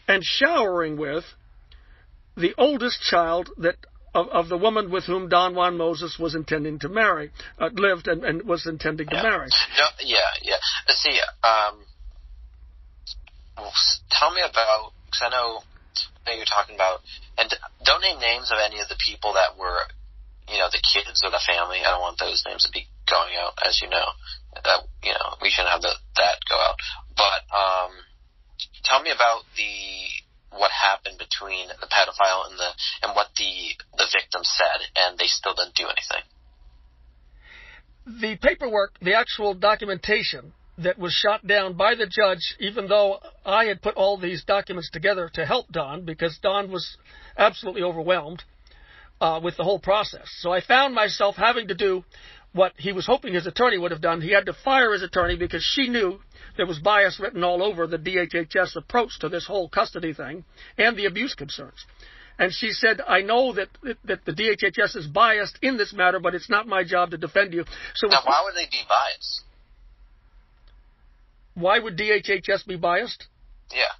and 0.08 0.24
showering 0.24 0.98
with 0.98 1.26
the 2.36 2.54
oldest 2.58 3.02
child 3.02 3.50
that 3.58 3.76
of, 4.14 4.28
of 4.30 4.50
the 4.50 4.58
woman 4.58 4.92
with 4.92 5.06
whom 5.06 5.30
Don 5.30 5.56
Juan 5.56 5.78
Moses 5.78 6.18
was 6.20 6.36
intending 6.36 6.80
to 6.80 6.90
marry, 6.90 7.32
uh, 7.60 7.70
lived 7.74 8.08
and, 8.08 8.24
and 8.24 8.44
was 8.44 8.66
intending 8.66 9.08
to 9.08 9.16
marry. 9.22 9.50
No, 9.78 9.86
yeah, 10.02 10.18
yeah. 10.42 10.58
Let's 10.88 11.02
see. 11.02 11.20
Um, 11.44 11.86
tell 14.10 14.34
me 14.34 14.42
about 14.42 14.94
because 15.06 15.24
I 15.24 15.30
know 15.30 15.62
that 16.26 16.36
you're 16.36 16.50
talking 16.50 16.76
about, 16.76 17.02
and 17.38 17.50
don't 17.86 18.02
name 18.02 18.20
names 18.20 18.52
of 18.52 18.60
any 18.60 18.80
of 18.80 18.90
the 18.90 19.00
people 19.00 19.34
that 19.34 19.58
were, 19.58 19.80
you 20.52 20.60
know, 20.60 20.68
the 20.72 20.84
kids 20.84 21.24
or 21.24 21.32
the 21.32 21.42
family. 21.46 21.80
I 21.80 21.92
don't 21.92 22.04
want 22.04 22.20
those 22.20 22.44
names 22.46 22.64
to 22.66 22.72
be 22.72 22.88
going 23.10 23.34
out, 23.40 23.56
as 23.66 23.80
you 23.82 23.90
know. 23.90 24.08
That 24.56 24.84
you 25.04 25.14
know, 25.14 25.38
we 25.42 25.50
shouldn't 25.50 25.72
have 25.72 25.82
the, 25.82 25.94
that 26.18 26.38
go 26.50 26.58
out. 26.58 26.78
But 27.16 27.42
um, 27.54 27.92
tell 28.84 29.02
me 29.02 29.12
about 29.12 29.48
the 29.56 30.27
what 30.52 30.72
happened 30.72 31.18
between 31.18 31.68
the 31.68 31.88
pedophile 31.88 32.50
and 32.50 32.58
the 32.58 32.72
and 33.04 33.16
what 33.16 33.28
the 33.38 33.76
the 33.98 34.08
victim 34.12 34.42
said, 34.44 34.80
and 34.96 35.18
they 35.18 35.28
still 35.28 35.54
didn't 35.54 35.76
do 35.76 35.86
anything. 35.86 36.24
the 38.22 38.38
paperwork, 38.38 38.98
the 39.02 39.14
actual 39.14 39.54
documentation 39.54 40.54
that 40.78 40.98
was 40.98 41.12
shot 41.12 41.46
down 41.46 41.74
by 41.74 41.96
the 41.96 42.08
judge, 42.08 42.56
even 42.60 42.88
though 42.88 43.20
I 43.46 43.66
had 43.66 43.82
put 43.82 43.96
all 43.96 44.18
these 44.18 44.44
documents 44.46 44.90
together 44.92 45.30
to 45.34 45.46
help 45.46 45.72
Don, 45.72 46.06
because 46.06 46.38
Don 46.42 46.72
was 46.72 46.98
absolutely 47.38 47.82
overwhelmed 47.82 48.44
uh, 49.20 49.40
with 49.44 49.58
the 49.58 49.64
whole 49.64 49.80
process. 49.80 50.28
So 50.40 50.52
I 50.52 50.62
found 50.62 50.94
myself 50.94 51.36
having 51.36 51.68
to 51.70 51.76
do 51.76 52.04
what 52.58 52.74
he 52.78 52.92
was 52.92 53.06
hoping 53.06 53.34
his 53.34 53.48
attorney 53.48 53.78
would 53.78 53.92
have 53.92 54.02
done. 54.02 54.20
He 54.20 54.32
had 54.32 54.48
to 54.48 54.54
fire 54.54 54.92
his 54.92 55.04
attorney 55.04 55.38
because 55.38 55.64
she 55.64 55.88
knew 55.88 56.20
there 56.58 56.66
was 56.66 56.80
bias 56.80 57.20
written 57.20 57.44
all 57.44 57.62
over 57.64 57.86
the 57.88 57.98
DHHS 57.98 58.76
approach 58.76 59.20
to 59.20 59.30
this 59.30 59.46
whole 59.46 59.70
custody 59.70 60.14
thing 60.14 60.44
and 60.78 60.98
the 60.98 61.06
abuse 61.06 61.36
concerns. 61.36 61.86
And 62.40 62.52
she 62.52 62.72
said, 62.72 63.00
I 63.08 63.22
know 63.22 63.54
that, 63.54 63.70
that 64.06 64.26
the 64.26 64.32
DHHS 64.32 64.96
is 64.96 65.08
biased 65.08 65.58
in 65.62 65.78
this 65.78 65.94
matter, 65.94 66.20
but 66.20 66.36
it's 66.36 66.50
not 66.50 66.68
my 66.68 66.84
job 66.84 67.12
to 67.12 67.18
defend 67.18 67.54
you. 67.54 67.64
So 67.96 68.08
Now, 68.08 68.22
why 68.24 68.42
would 68.44 68.56
they 68.56 68.68
be 68.70 68.84
biased? 68.88 69.44
why 71.54 71.80
would 71.80 71.98
DHHS 71.98 72.68
be 72.68 72.76
biased? 72.76 73.26
Yeah. 73.72 73.94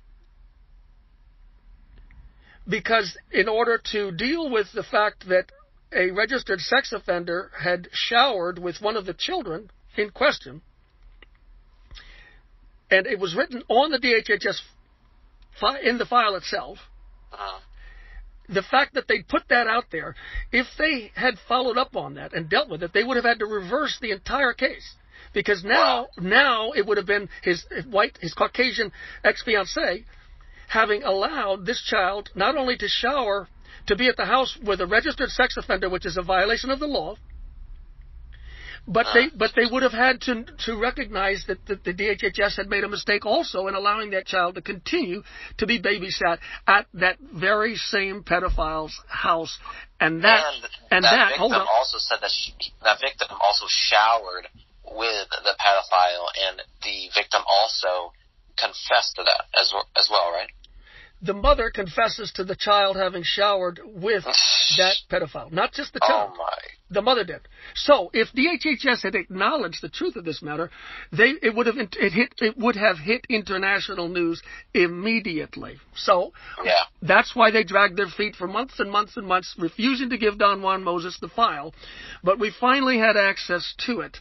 Because 2.70 3.18
in 3.32 3.48
order 3.48 3.82
to 3.92 4.12
deal 4.12 4.50
with 4.50 4.68
the 4.74 4.84
fact 4.84 5.28
that 5.30 5.46
a 5.94 6.12
registered 6.12 6.60
sex 6.60 6.92
offender 6.92 7.52
had 7.58 7.88
showered 7.92 8.60
with 8.60 8.82
one 8.82 8.98
of 8.98 9.06
the 9.06 9.14
children 9.14 9.70
in 9.96 10.10
question, 10.10 10.62
and 12.92 13.08
it 13.08 13.20
was 13.20 13.36
written 13.36 13.64
on 13.68 13.92
the 13.92 14.00
DHHS 14.00 14.62
fi- 15.60 15.80
in 15.80 15.98
the 15.98 16.06
file 16.06 16.36
itself. 16.36 16.78
Uh-huh. 17.32 17.60
The 18.50 18.64
fact 18.64 18.94
that 18.94 19.08
they 19.10 19.24
put 19.24 19.44
that 19.50 19.68
out 19.68 19.86
there, 19.92 20.16
if 20.54 20.68
they 20.78 21.12
had 21.16 21.36
followed 21.48 21.78
up 21.78 21.98
on 21.98 22.14
that 22.14 22.34
and 22.34 22.50
dealt 22.50 22.70
with 22.70 22.82
it, 22.82 22.94
they 22.94 23.04
would 23.04 23.18
have 23.18 23.26
had 23.26 23.40
to 23.40 23.46
reverse 23.46 23.98
the 24.00 24.12
entire 24.12 24.54
case 24.54 24.96
because 25.34 25.64
now 25.64 26.08
now 26.18 26.72
it 26.72 26.86
would 26.86 26.98
have 26.98 27.06
been 27.06 27.28
his, 27.42 27.66
his 27.70 27.86
white 27.86 28.18
his 28.22 28.34
Caucasian 28.34 28.92
ex 29.24 29.44
fiancee 29.44 30.06
having 30.70 31.04
allowed 31.04 31.66
this 31.66 31.82
child 31.82 32.30
not 32.36 32.56
only 32.56 32.78
to 32.78 32.88
shower 32.88 33.48
to 33.88 33.96
be 33.96 34.08
at 34.08 34.18
the 34.18 34.26
house 34.26 34.58
with 34.64 34.82
a 34.82 34.88
registered 34.88 35.30
sex 35.30 35.58
offender, 35.58 35.90
which 35.90 36.06
is 36.06 36.18
a 36.18 36.22
violation 36.22 36.70
of 36.70 36.80
the 36.80 36.88
law, 36.88 37.16
but 38.88 39.06
they 39.14 39.26
ah. 39.26 39.36
but 39.36 39.52
they 39.56 39.66
would 39.70 39.84
have 39.84 39.92
had 39.92 40.22
to 40.22 40.46
to 40.66 40.78
recognize 40.80 41.44
that, 41.48 41.66
that 41.68 41.84
the 41.84 41.94
DHHS 41.94 42.56
had 42.56 42.70
made 42.70 42.84
a 42.84 42.88
mistake 42.88 43.26
also 43.26 43.68
in 43.68 43.76
allowing 43.76 44.12
that 44.12 44.26
child 44.26 44.56
to 44.56 44.62
continue 44.62 45.24
to 45.58 45.68
be 45.68 45.82
babysat 45.82 46.38
at 46.66 46.86
that 46.94 47.18
very 47.20 47.76
same 47.76 48.24
pedophile's 48.24 48.98
house, 49.08 49.60
and 50.00 50.24
that 50.24 50.44
and, 50.54 50.64
and 50.92 51.04
that, 51.04 51.12
that, 51.12 51.28
victim 51.30 51.40
hold 51.40 51.54
on. 51.54 51.68
also 51.70 51.98
said 52.00 52.20
that 52.22 52.32
she, 52.32 52.54
that 52.84 53.00
victim 53.02 53.28
also 53.44 53.66
showered 53.68 54.48
with 54.86 55.28
the 55.44 55.56
pedophile, 55.60 56.28
and 56.48 56.62
the 56.84 57.10
victim 57.14 57.42
also 57.46 58.14
confessed 58.58 59.16
to 59.18 59.24
that 59.24 59.46
as 59.60 59.74
as 59.98 60.08
well, 60.10 60.32
right? 60.32 60.50
The 61.22 61.34
mother 61.34 61.72
confesses 61.72 62.32
to 62.36 62.44
the 62.44 62.56
child 62.56 62.96
having 62.96 63.24
showered 63.24 63.80
with 63.86 64.24
that 64.78 64.96
pedophile, 65.10 65.52
not 65.52 65.74
just 65.74 65.94
the 65.94 66.00
child. 66.00 66.32
Oh! 66.38 66.48
The 66.90 67.02
mother 67.02 67.26
did. 67.26 67.42
So, 67.76 68.10
if 68.14 68.30
DHHS 68.32 69.04
had 69.04 69.14
acknowledged 69.16 69.82
the 69.82 69.90
truth 69.90 70.16
of 70.16 70.24
this 70.24 70.42
matter, 70.42 70.70
they 71.12 71.34
it 71.42 71.54
would 71.54 71.66
have 71.68 71.76
it 71.78 72.14
hit 72.14 72.34
it 72.40 72.58
would 72.58 72.78
have 72.78 72.98
hit 72.98 73.26
international 73.30 74.08
news 74.08 74.42
immediately. 74.74 75.80
So, 75.96 76.32
Yeah. 76.64 76.84
that's 77.02 77.36
why 77.36 77.52
they 77.52 77.64
dragged 77.64 77.98
their 77.98 78.08
feet 78.08 78.36
for 78.38 78.48
months 78.48 78.80
and 78.80 78.90
months 78.90 79.18
and 79.18 79.28
months, 79.28 79.54
refusing 79.58 80.12
to 80.12 80.18
give 80.18 80.38
Don 80.38 80.62
Juan 80.62 80.84
Moses 80.84 81.18
the 81.20 81.28
file. 81.28 81.74
But 82.24 82.40
we 82.40 82.52
finally 82.52 83.00
had 83.00 83.18
access 83.18 83.74
to 83.86 84.02
it. 84.02 84.20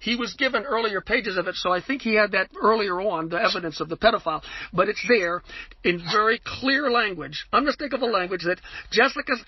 He 0.00 0.16
was 0.16 0.34
given 0.34 0.64
earlier 0.64 1.00
pages 1.00 1.36
of 1.36 1.48
it, 1.48 1.54
so 1.56 1.72
I 1.72 1.80
think 1.80 2.02
he 2.02 2.14
had 2.14 2.32
that 2.32 2.50
earlier 2.60 3.00
on, 3.00 3.28
the 3.28 3.36
evidence 3.36 3.80
of 3.80 3.88
the 3.88 3.96
pedophile. 3.96 4.42
But 4.72 4.88
it's 4.88 5.04
there 5.08 5.42
in 5.84 6.02
very 6.12 6.40
clear 6.44 6.90
language, 6.90 7.46
unmistakable 7.52 8.10
language, 8.10 8.44
that 8.44 8.60
Jessica's. 8.90 9.42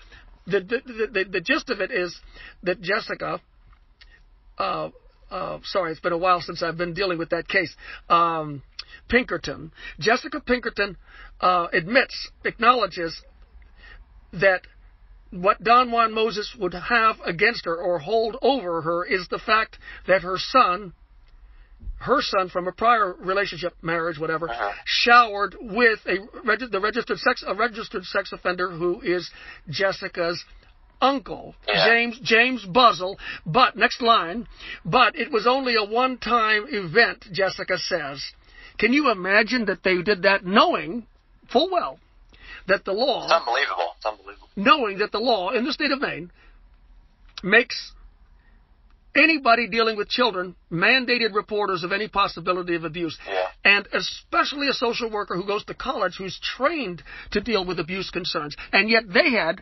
The, 0.47 0.59
the, 0.59 1.07
the, 1.13 1.23
the, 1.33 1.41
gist 1.41 1.69
of 1.69 1.81
it 1.81 1.91
is 1.91 2.19
that 2.63 2.81
Jessica. 2.81 3.39
Uh, 4.57 4.89
uh, 5.29 5.59
sorry, 5.63 5.91
it's 5.91 6.01
been 6.01 6.13
a 6.13 6.17
while 6.17 6.41
since 6.41 6.63
I've 6.63 6.77
been 6.77 6.93
dealing 6.93 7.19
with 7.19 7.29
that 7.29 7.47
case. 7.47 7.73
Um, 8.09 8.63
Pinkerton. 9.07 9.71
Jessica 9.99 10.41
Pinkerton 10.41 10.97
uh, 11.39 11.67
admits, 11.71 12.29
acknowledges 12.43 13.21
that 14.33 14.61
what 15.31 15.63
Don 15.63 15.91
Juan 15.91 16.13
Moses 16.13 16.53
would 16.59 16.73
have 16.73 17.17
against 17.25 17.65
her 17.65 17.75
or 17.75 17.99
hold 17.99 18.37
over 18.41 18.81
her 18.81 19.05
is 19.05 19.27
the 19.29 19.39
fact 19.39 19.77
that 20.07 20.21
her 20.21 20.37
son, 20.37 20.93
her 21.99 22.21
son 22.21 22.49
from 22.49 22.67
a 22.67 22.71
prior 22.71 23.13
relationship, 23.13 23.73
marriage, 23.81 24.19
whatever, 24.19 24.49
Uh-huh. 24.49 24.71
showered 24.85 25.55
with 25.59 25.99
a 26.05 26.17
the 26.67 26.79
registered 26.81 27.17
sex 27.19 27.43
a 27.47 27.53
registered 27.55 28.05
sex 28.05 28.31
offender 28.31 28.69
who 28.69 29.01
is 29.01 29.29
Jessica's 29.69 30.43
uncle, 31.01 31.55
Yeah. 31.67 31.85
James 31.87 32.19
James 32.19 32.65
Buzzle. 32.65 33.17
But 33.45 33.75
next 33.75 34.01
line, 34.01 34.47
but 34.85 35.15
it 35.15 35.31
was 35.31 35.47
only 35.47 35.75
a 35.75 35.83
one-time 35.83 36.65
event. 36.69 37.27
Jessica 37.31 37.77
says. 37.77 38.21
Can 38.77 38.93
you 38.93 39.09
imagine 39.11 39.65
that 39.65 39.83
they 39.83 40.01
did 40.01 40.23
that 40.23 40.43
knowing 40.45 41.05
full 41.51 41.69
well 41.71 41.99
that 42.67 42.85
the 42.85 42.91
law 42.91 43.23
It's 43.23 43.33
unbelievable. 43.33 43.93
It's 43.97 44.05
unbelievable. 44.05 44.49
knowing 44.55 44.99
that 44.99 45.11
the 45.11 45.19
law 45.19 45.49
in 45.51 45.65
the 45.65 45.73
state 45.73 45.91
of 45.91 46.01
Maine 46.01 46.31
makes 47.43 47.93
anybody 49.15 49.67
dealing 49.67 49.97
with 49.97 50.07
children 50.09 50.55
mandated 50.71 51.33
reporters 51.33 51.83
of 51.83 51.91
any 51.91 52.07
possibility 52.07 52.75
of 52.75 52.83
abuse. 52.83 53.17
Yeah. 53.27 53.47
And 53.63 53.87
especially 53.93 54.69
a 54.69 54.73
social 54.73 55.09
worker 55.09 55.35
who 55.35 55.45
goes 55.45 55.65
to 55.65 55.73
college 55.73 56.15
who's 56.17 56.39
trained 56.39 57.03
to 57.31 57.41
deal 57.41 57.65
with 57.65 57.79
abuse 57.79 58.09
concerns. 58.09 58.55
And 58.71 58.89
yet 58.89 59.03
they 59.11 59.31
had 59.31 59.61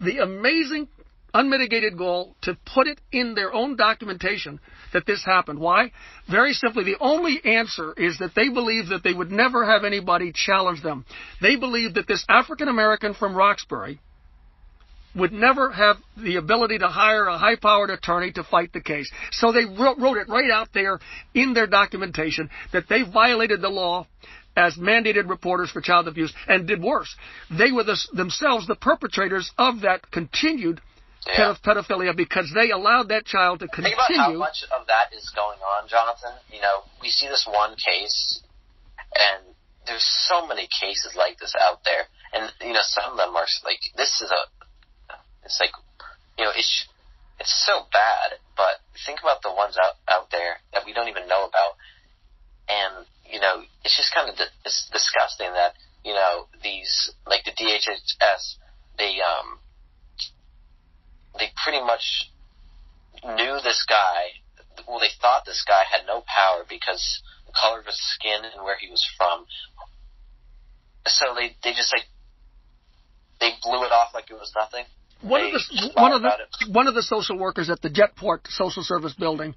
the 0.00 0.18
amazing 0.18 0.88
unmitigated 1.34 1.96
goal 1.96 2.34
to 2.42 2.56
put 2.74 2.86
it 2.86 3.00
in 3.12 3.34
their 3.34 3.52
own 3.52 3.76
documentation 3.76 4.60
that 4.92 5.06
this 5.06 5.24
happened. 5.24 5.58
Why? 5.58 5.92
Very 6.30 6.52
simply, 6.52 6.84
the 6.84 6.98
only 7.00 7.40
answer 7.44 7.92
is 7.96 8.18
that 8.18 8.34
they 8.34 8.48
believe 8.48 8.88
that 8.88 9.02
they 9.02 9.12
would 9.12 9.30
never 9.30 9.64
have 9.64 9.84
anybody 9.84 10.32
challenge 10.34 10.82
them. 10.82 11.04
They 11.40 11.56
believe 11.56 11.94
that 11.94 12.06
this 12.06 12.24
African 12.28 12.68
American 12.68 13.14
from 13.14 13.34
Roxbury 13.34 14.00
would 15.14 15.32
never 15.32 15.72
have 15.72 15.96
the 16.16 16.36
ability 16.36 16.78
to 16.78 16.86
hire 16.86 17.26
a 17.26 17.38
high 17.38 17.56
powered 17.56 17.90
attorney 17.90 18.32
to 18.32 18.44
fight 18.44 18.72
the 18.72 18.80
case. 18.80 19.10
So 19.32 19.50
they 19.50 19.64
wrote, 19.64 19.98
it 19.98 20.28
right 20.28 20.50
out 20.50 20.68
there 20.72 21.00
in 21.34 21.52
their 21.52 21.66
documentation 21.66 22.48
that 22.72 22.88
they 22.88 23.02
violated 23.02 23.60
the 23.60 23.68
law 23.68 24.06
as 24.56 24.76
mandated 24.76 25.28
reporters 25.28 25.70
for 25.70 25.80
child 25.80 26.08
abuse 26.08 26.32
and 26.46 26.66
did 26.66 26.82
worse. 26.82 27.14
They 27.50 27.72
were 27.72 27.84
the, 27.84 27.98
themselves 28.12 28.66
the 28.66 28.76
perpetrators 28.76 29.50
of 29.58 29.82
that 29.82 30.10
continued 30.10 30.80
Yeah. 31.26 31.54
pedophilia 31.62 32.16
because 32.16 32.50
they 32.54 32.70
allowed 32.70 33.08
that 33.08 33.26
child 33.26 33.60
to 33.60 33.68
Think 33.68 33.92
about 33.92 34.08
how 34.16 34.32
much 34.32 34.64
of 34.72 34.86
that 34.86 35.12
is 35.12 35.28
going 35.36 35.60
on, 35.60 35.88
Jonathan. 35.88 36.32
You 36.48 36.60
know, 36.62 36.88
we 37.02 37.10
see 37.10 37.28
this 37.28 37.46
one 37.46 37.76
case, 37.76 38.40
and 39.12 39.54
there's 39.86 40.06
so 40.28 40.46
many 40.46 40.66
cases 40.68 41.12
like 41.16 41.38
this 41.38 41.54
out 41.60 41.84
there, 41.84 42.08
and 42.32 42.50
you 42.60 42.72
know, 42.72 42.80
some 42.82 43.12
of 43.12 43.16
them 43.18 43.36
are 43.36 43.46
like, 43.64 43.80
this 43.96 44.20
is 44.22 44.30
a, 44.32 44.42
it's 45.44 45.60
like, 45.60 45.72
you 46.38 46.44
know, 46.44 46.52
it's 46.56 46.88
it's 47.38 47.52
so 47.68 47.84
bad, 47.92 48.40
but 48.56 48.80
think 49.04 49.20
about 49.20 49.42
the 49.42 49.52
ones 49.52 49.76
out 49.76 50.00
out 50.08 50.30
there 50.30 50.60
that 50.72 50.84
we 50.86 50.92
don't 50.92 51.08
even 51.08 51.28
know 51.28 51.44
about, 51.44 51.76
and 52.68 53.04
you 53.28 53.40
know, 53.40 53.60
it's 53.84 53.96
just 53.96 54.14
kind 54.14 54.28
of 54.28 54.36
it's 54.64 54.88
disgusting 54.88 55.52
that 55.52 55.76
you 56.04 56.14
know 56.14 56.48
these 56.62 57.12
like 57.26 57.44
the 57.44 57.52
DHS 57.52 58.56
they 58.96 59.20
um 59.20 59.60
they 61.38 61.48
pretty 61.62 61.80
much 61.80 62.30
knew 63.24 63.58
this 63.62 63.84
guy. 63.88 64.34
Well, 64.88 64.98
they 65.00 65.12
thought 65.20 65.44
this 65.44 65.64
guy 65.66 65.82
had 65.90 66.06
no 66.06 66.22
power 66.26 66.64
because 66.68 67.22
the 67.46 67.52
color 67.52 67.80
of 67.80 67.86
his 67.86 67.98
skin 68.14 68.44
and 68.44 68.64
where 68.64 68.76
he 68.78 68.88
was 68.88 69.04
from. 69.16 69.44
So 71.06 71.34
they 71.34 71.56
they 71.62 71.72
just 71.72 71.92
like 71.92 72.06
they 73.40 73.50
blew 73.62 73.82
it 73.84 73.92
off 73.92 74.14
like 74.14 74.30
it 74.30 74.34
was 74.34 74.52
nothing. 74.56 74.84
One 75.22 75.40
They 75.42 75.48
of 75.48 75.52
the 75.70 75.92
one 76.00 76.12
of 76.12 76.22
the 76.22 76.28
it. 76.28 76.72
one 76.72 76.86
of 76.88 76.94
the 76.94 77.02
social 77.02 77.38
workers 77.38 77.68
at 77.70 77.80
the 77.82 77.90
Jetport 77.90 78.46
Social 78.48 78.82
Service 78.82 79.14
Building, 79.14 79.54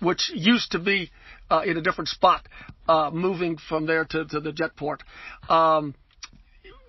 which 0.00 0.30
used 0.34 0.72
to 0.72 0.78
be 0.78 1.10
uh, 1.50 1.62
in 1.66 1.76
a 1.76 1.80
different 1.82 2.08
spot, 2.08 2.46
uh, 2.88 3.10
moving 3.12 3.56
from 3.68 3.86
there 3.86 4.04
to, 4.04 4.24
to 4.26 4.40
the 4.40 4.52
Jetport. 4.52 5.00
Um, 5.50 5.94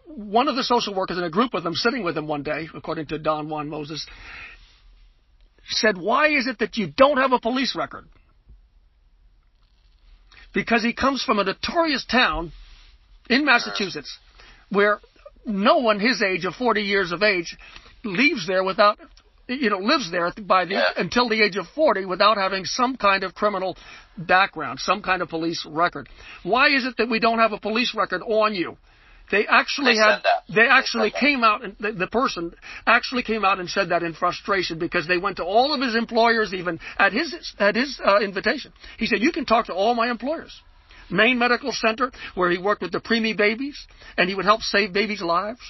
one 0.07 0.47
of 0.47 0.55
the 0.55 0.63
social 0.63 0.93
workers 0.95 1.17
in 1.17 1.23
a 1.23 1.29
group 1.29 1.53
with 1.53 1.65
him, 1.65 1.73
sitting 1.73 2.03
with 2.03 2.17
him 2.17 2.27
one 2.27 2.43
day, 2.43 2.67
according 2.73 3.07
to 3.07 3.19
Don 3.19 3.49
Juan 3.49 3.69
Moses, 3.69 4.05
said, 5.69 5.97
"Why 5.97 6.29
is 6.29 6.47
it 6.47 6.59
that 6.59 6.77
you 6.77 6.87
don't 6.87 7.17
have 7.17 7.33
a 7.33 7.39
police 7.39 7.75
record?" 7.75 8.07
Because 10.53 10.81
he 10.81 10.93
comes 10.93 11.23
from 11.23 11.39
a 11.39 11.43
notorious 11.43 12.05
town 12.05 12.51
in 13.29 13.45
Massachusetts 13.45 14.17
where 14.69 14.99
no 15.45 15.77
one 15.77 15.99
his 15.99 16.21
age 16.21 16.45
of 16.45 16.55
40 16.55 16.81
years 16.81 17.11
of 17.11 17.21
age 17.21 17.57
leaves 18.03 18.47
there 18.47 18.63
without 18.63 18.97
you 19.47 19.69
know 19.69 19.77
lives 19.77 20.09
there 20.11 20.31
by 20.41 20.65
the 20.65 20.81
until 20.99 21.29
the 21.29 21.41
age 21.41 21.57
of 21.57 21.67
40 21.67 22.05
without 22.05 22.37
having 22.37 22.65
some 22.65 22.97
kind 22.97 23.23
of 23.23 23.35
criminal 23.35 23.77
background 24.17 24.79
some 24.79 25.01
kind 25.01 25.21
of 25.21 25.29
police 25.29 25.65
record. 25.65 26.09
Why 26.43 26.69
is 26.69 26.85
it 26.85 26.95
that 26.97 27.09
we 27.09 27.19
don't 27.19 27.39
have 27.39 27.51
a 27.51 27.59
police 27.59 27.93
record 27.93 28.21
on 28.21 28.55
you 28.55 28.77
they 29.31 29.45
actually 29.47 29.93
They 29.93 29.99
had 29.99 30.19
that. 30.23 30.43
they 30.47 30.55
They 30.55 30.67
actually 30.67 31.09
that. 31.09 31.19
came 31.19 31.43
out 31.43 31.63
and 31.63 31.75
the, 31.79 31.91
the 31.91 32.07
person 32.07 32.53
actually 32.85 33.23
came 33.23 33.43
out 33.43 33.59
and 33.59 33.69
said 33.69 33.89
that 33.89 34.03
in 34.03 34.13
frustration 34.13 34.79
because 34.79 35.07
they 35.07 35.17
went 35.17 35.37
to 35.37 35.43
all 35.43 35.73
of 35.73 35.81
his 35.81 35.95
employers 35.95 36.53
even 36.53 36.79
at 36.97 37.13
his 37.13 37.35
at 37.59 37.75
his 37.75 37.99
uh, 38.03 38.19
invitation 38.19 38.71
he 38.97 39.05
said 39.05 39.21
you 39.21 39.31
can 39.31 39.45
talk 39.45 39.65
to 39.67 39.73
all 39.73 39.95
my 39.95 40.09
employers 40.09 40.61
Maine 41.09 41.39
Medical 41.39 41.71
Center, 41.71 42.11
where 42.35 42.49
he 42.51 42.57
worked 42.57 42.81
with 42.81 42.91
the 42.91 42.99
preemie 42.99 43.35
babies, 43.35 43.87
and 44.17 44.29
he 44.29 44.35
would 44.35 44.45
help 44.45 44.61
save 44.61 44.93
babies' 44.93 45.21
lives. 45.21 45.61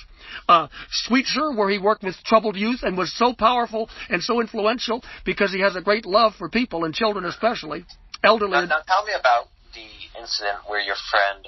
Uh, 0.49 0.67
Sweetser, 0.89 1.51
where 1.55 1.69
he 1.69 1.77
worked 1.77 2.03
with 2.03 2.15
troubled 2.25 2.55
youth 2.55 2.81
and 2.83 2.97
was 2.97 3.13
so 3.15 3.33
powerful 3.33 3.89
and 4.09 4.21
so 4.21 4.41
influential 4.41 5.03
because 5.25 5.51
he 5.51 5.59
has 5.61 5.75
a 5.75 5.81
great 5.81 6.05
love 6.05 6.33
for 6.35 6.49
people 6.49 6.85
and 6.85 6.93
children 6.93 7.25
especially, 7.25 7.85
elderly. 8.23 8.51
Now, 8.53 8.65
now 8.65 8.79
tell 8.87 9.05
me 9.05 9.13
about 9.17 9.47
the 9.73 10.19
incident 10.19 10.57
where 10.67 10.81
your 10.81 10.95
friend 11.11 11.47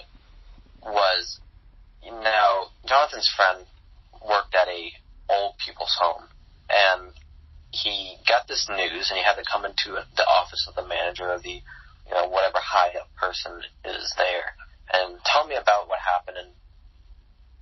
was. 0.84 1.40
Now, 2.12 2.68
Jonathan's 2.86 3.30
friend 3.36 3.66
worked 4.26 4.56
at 4.56 4.68
a 4.68 4.92
old 5.30 5.58
people's 5.64 5.96
home, 6.00 6.26
and 6.70 7.14
he 7.72 8.18
got 8.28 8.48
this 8.48 8.68
news, 8.70 9.10
and 9.10 9.18
he 9.18 9.24
had 9.24 9.36
to 9.36 9.44
come 9.50 9.66
into 9.66 9.98
the 10.16 10.26
office 10.26 10.66
of 10.68 10.76
the 10.76 10.88
manager 10.88 11.32
of 11.32 11.44
the 11.44 11.62
you 12.10 12.16
know, 12.16 12.28
whatever 12.28 12.58
high 12.58 12.90
up 13.00 13.14
person 13.16 13.62
is 13.86 14.14
there 14.18 14.58
and 14.92 15.20
tell 15.24 15.46
me 15.46 15.56
about 15.56 15.88
what 15.88 16.00
happened. 16.02 16.38
And 16.38 16.52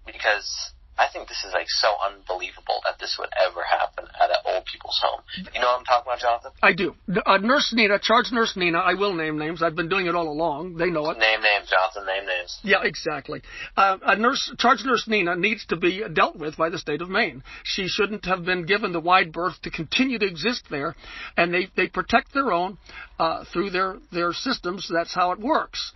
because 0.06 0.72
I 0.98 1.08
think 1.12 1.28
this 1.28 1.44
is 1.46 1.54
like 1.54 1.70
so 1.70 1.94
unbelievable 2.06 2.82
that 2.86 3.00
this 3.00 3.18
would 3.20 3.30
ever 3.46 3.62
happen 3.64 4.06
at 4.06 4.30
an 4.30 4.38
old 4.46 4.66
people's 4.66 5.00
home. 5.02 5.22
You 5.54 5.62
know 5.62 5.68
what 5.68 5.80
I'm 5.80 5.86
talking 5.86 6.10
about, 6.10 6.20
Jonathan? 6.20 6.52
I 6.64 6.74
do. 6.74 6.96
Uh, 7.26 7.38
Nurse 7.38 7.72
Nina, 7.74 8.00
charge 8.02 8.32
Nurse 8.32 8.56
Nina. 8.56 8.80
I 8.80 8.96
will 8.96 9.14
name 9.14 9.38
names. 9.38 9.62
I've 9.62 9.76
been 9.76 9.90
doing 9.90 10.08
it 10.08 10.16
all 10.16 10.28
along. 10.28 10.76
They 10.76 10.90
know 10.90 11.10
it. 11.12 11.18
Name 11.20 11.42
names, 11.42 11.70
Jonathan. 11.70 12.06
Name 12.06 12.26
names. 12.26 12.60
Yeah, 12.64 12.84
exactly. 12.84 13.42
Uh, 13.76 13.98
a 14.06 14.16
nurse, 14.16 14.52
charge 14.58 14.84
Nurse 14.86 15.08
Nina, 15.08 15.36
needs 15.36 15.66
to 15.68 15.76
be 15.76 16.04
dealt 16.14 16.36
with 16.36 16.58
by 16.58 16.70
the 16.70 16.80
state 16.80 17.02
of 17.02 17.10
Maine. 17.10 17.44
She 17.64 17.88
shouldn't 17.88 18.26
have 18.26 18.44
been 18.44 18.66
given 18.66 18.92
the 18.92 19.00
wide 19.00 19.32
berth 19.32 19.62
to 19.64 19.70
continue 19.70 20.18
to 20.20 20.26
exist 20.26 20.64
there, 20.70 20.96
and 21.36 21.54
they 21.54 21.68
they 21.76 21.88
protect 21.88 22.34
their 22.34 22.52
own 22.52 22.78
uh, 23.20 23.46
through 23.54 23.70
their 23.70 23.98
their 24.12 24.34
systems. 24.34 24.90
That's 24.92 25.14
how 25.14 25.32
it 25.32 25.40
works 25.40 25.94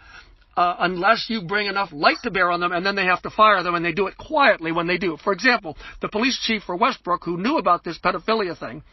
uh, 0.58 0.76
unless 0.80 1.26
you 1.30 1.42
bring 1.42 1.68
enough 1.68 1.90
light 1.92 2.18
to 2.24 2.32
bear 2.32 2.52
on 2.52 2.60
them, 2.60 2.72
and 2.72 2.86
then 2.86 2.96
they 2.96 3.06
have 3.06 3.22
to 3.22 3.30
fire 3.30 3.64
them, 3.64 3.76
and 3.76 3.86
they 3.86 3.94
do 3.94 4.08
it 4.08 4.18
quietly 4.18 4.72
when 4.72 4.88
they 4.88 4.98
do. 4.98 5.18
For 5.24 5.34
example, 5.34 5.78
the 6.02 6.10
police 6.10 6.40
chief 6.44 6.64
for 6.64 6.76
Westbrook, 6.76 7.24
who 7.24 7.38
knew 7.38 7.58
about 7.58 7.84
this 7.84 7.98
pedophilia 8.00 8.58
thing, 8.58 8.84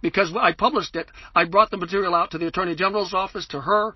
because 0.00 0.32
I 0.38 0.52
published 0.52 0.96
it, 0.96 1.06
I 1.34 1.44
brought 1.44 1.70
the 1.70 1.76
material 1.76 2.14
out 2.14 2.32
to 2.32 2.38
the 2.38 2.46
Attorney 2.46 2.74
General's 2.74 3.14
office, 3.14 3.46
to 3.48 3.60
her, 3.60 3.94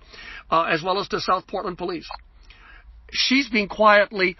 uh, 0.49 0.63
as 0.63 0.83
well 0.83 0.99
as 0.99 1.07
to 1.09 1.19
South 1.19 1.47
Portland 1.47 1.77
Police. 1.77 2.07
She's 3.11 3.47
been 3.47 3.69
quietly 3.69 4.37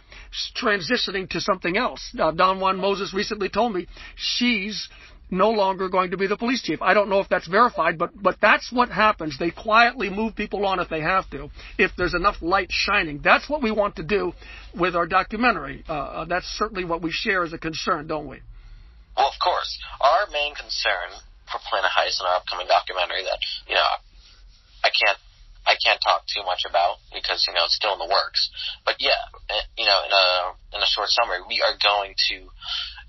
transitioning 0.60 1.30
to 1.30 1.42
something 1.42 1.78
else. 1.78 2.16
Uh, 2.18 2.32
Don 2.32 2.60
Juan 2.60 2.80
Moses 2.80 3.14
recently 3.14 3.50
told 3.50 3.74
me 3.76 3.88
she's 4.16 4.90
no 5.34 5.50
longer 5.50 5.90
going 5.90 6.12
to 6.12 6.18
be 6.18 6.28
the 6.28 6.38
police 6.38 6.62
chief. 6.62 6.82
I 6.82 6.94
don't 6.94 7.10
know 7.10 7.20
if 7.20 7.28
that's 7.28 7.48
verified, 7.48 7.98
but 7.98 8.12
but 8.22 8.38
that's 8.42 8.72
what 8.72 8.90
happens. 8.90 9.38
They 9.38 9.52
quietly 9.52 10.10
move 10.10 10.36
people 10.36 10.66
on 10.66 10.80
if 10.80 10.90
they 10.90 11.02
have 11.02 11.30
to, 11.32 11.50
if 11.78 11.92
there's 11.98 12.14
enough 12.14 12.38
light 12.42 12.70
shining. 12.70 13.20
That's 13.24 13.50
what 13.50 13.62
we 13.62 13.72
want 13.72 13.98
to 13.98 14.04
do 14.04 14.34
with 14.78 14.96
our 14.96 15.08
documentary. 15.08 15.84
Uh, 15.90 15.94
uh, 15.94 16.26
that's 16.26 16.46
certainly 16.46 16.86
what 16.86 17.02
we 17.02 17.12
share 17.12 17.44
as 17.44 17.52
a 17.52 17.58
concern, 17.58 18.08
don't 18.08 18.28
we? 18.28 18.40
Well, 19.18 19.28
of 19.28 19.38
course. 19.44 19.78
Our 20.00 20.32
main 20.32 20.56
concern 20.56 21.10
for 21.52 21.60
Planet 21.70 21.92
Heist 21.92 22.20
and 22.20 22.28
our 22.28 22.38
upcoming 22.38 22.68
documentary 22.68 23.24
that 23.24 23.40
you 23.68 23.76
know 23.76 23.90
I 24.84 24.90
can't 24.90 25.18
I 25.66 25.76
can't 25.80 26.00
talk 26.04 26.28
too 26.28 26.44
much 26.44 26.68
about 26.68 26.98
because 27.14 27.46
you 27.48 27.54
know 27.54 27.64
it's 27.66 27.76
still 27.76 27.94
in 27.94 28.00
the 28.00 28.10
works. 28.10 28.50
But 28.86 28.96
yeah, 29.00 29.20
eh, 29.50 29.66
you 29.78 29.86
know, 29.86 30.00
in 30.06 30.12
a 30.12 30.26
in 30.78 30.80
a 30.82 30.90
short 30.92 31.10
summary, 31.10 31.40
we 31.48 31.64
are 31.64 31.76
going 31.80 32.16
to 32.30 32.50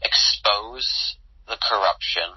expose 0.02 1.16
the 1.46 1.58
corruption 1.68 2.28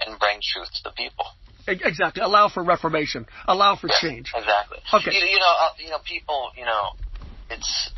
and 0.00 0.18
bring 0.18 0.40
truth 0.42 0.68
to 0.74 0.82
the 0.84 0.92
people. 0.92 1.26
Exactly. 1.66 2.22
Allow 2.22 2.48
for 2.48 2.62
reformation. 2.62 3.26
Allow 3.48 3.76
for 3.76 3.88
change. 3.88 4.32
Exactly. 4.36 4.78
Okay. 4.92 5.16
You, 5.16 5.24
you 5.24 5.38
know, 5.38 5.54
uh, 5.60 5.70
you 5.78 5.90
know, 5.90 5.98
people. 6.04 6.52
You 6.56 6.66
know, 6.66 6.92
it's 7.50 7.90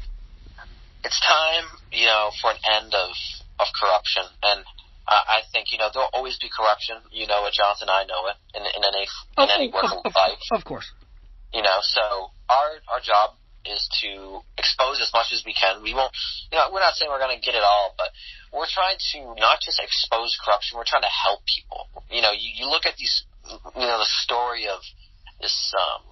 it's 1.03 1.21
time. 1.21 1.65
You 1.91 2.07
know, 2.07 2.31
for 2.41 2.51
an 2.51 2.59
end 2.63 2.95
of 2.95 3.11
of 3.59 3.67
corruption, 3.75 4.23
and 4.43 4.61
uh, 5.09 5.19
I 5.19 5.43
think 5.53 5.73
you 5.73 5.79
know 5.79 5.89
there'll 5.93 6.15
always 6.15 6.39
be 6.39 6.49
corruption. 6.49 6.97
You 7.11 7.27
know 7.27 7.45
it, 7.47 7.55
Jonathan. 7.55 7.89
I 7.91 8.05
know 8.05 8.31
it 8.31 8.37
in 8.55 8.63
in 8.63 8.83
any 8.87 9.07
in 9.39 9.51
any 9.51 9.69
work 9.73 9.91
of, 9.91 10.05
of 10.05 10.13
life. 10.15 10.39
Of 10.53 10.65
course. 10.65 10.87
You 11.53 11.63
know, 11.63 11.79
so 11.81 12.31
our 12.49 12.71
our 12.95 13.01
job 13.03 13.35
is 13.71 13.89
to 14.03 14.41
expose 14.59 15.01
as 15.01 15.11
much 15.13 15.33
as 15.33 15.43
we 15.45 15.55
can. 15.55 15.83
We 15.83 15.95
won't, 15.95 16.13
you 16.51 16.59
know, 16.59 16.71
we're 16.73 16.85
not 16.85 16.95
saying 16.95 17.11
we're 17.11 17.23
going 17.23 17.37
to 17.37 17.45
get 17.45 17.55
it 17.55 17.63
all, 17.63 17.95
but 17.99 18.11
we're 18.53 18.71
trying 18.71 18.97
to 19.13 19.35
not 19.41 19.61
just 19.61 19.81
expose 19.83 20.37
corruption, 20.43 20.79
we're 20.79 20.89
trying 20.89 21.07
to 21.07 21.13
help 21.13 21.41
people. 21.47 21.89
You 22.11 22.23
know, 22.23 22.33
you, 22.33 22.51
you 22.55 22.67
look 22.69 22.87
at 22.87 22.97
these, 22.97 23.25
you 23.47 23.87
know, 23.87 23.99
the 23.99 24.13
story 24.23 24.67
of 24.67 24.81
this, 25.41 25.73
um, 25.75 26.03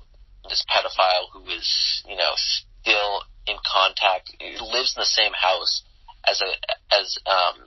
this 0.49 0.65
pedophile 0.69 1.33
who 1.33 1.47
is, 1.51 2.05
you 2.09 2.17
know, 2.17 2.35
still 2.37 3.23
in 3.47 3.57
contact, 3.65 4.31
lives 4.41 4.95
in 4.97 5.01
the 5.01 5.09
same 5.09 5.33
house 5.33 5.83
as 6.27 6.41
a, 6.41 6.51
as, 6.95 7.19
um, 7.27 7.65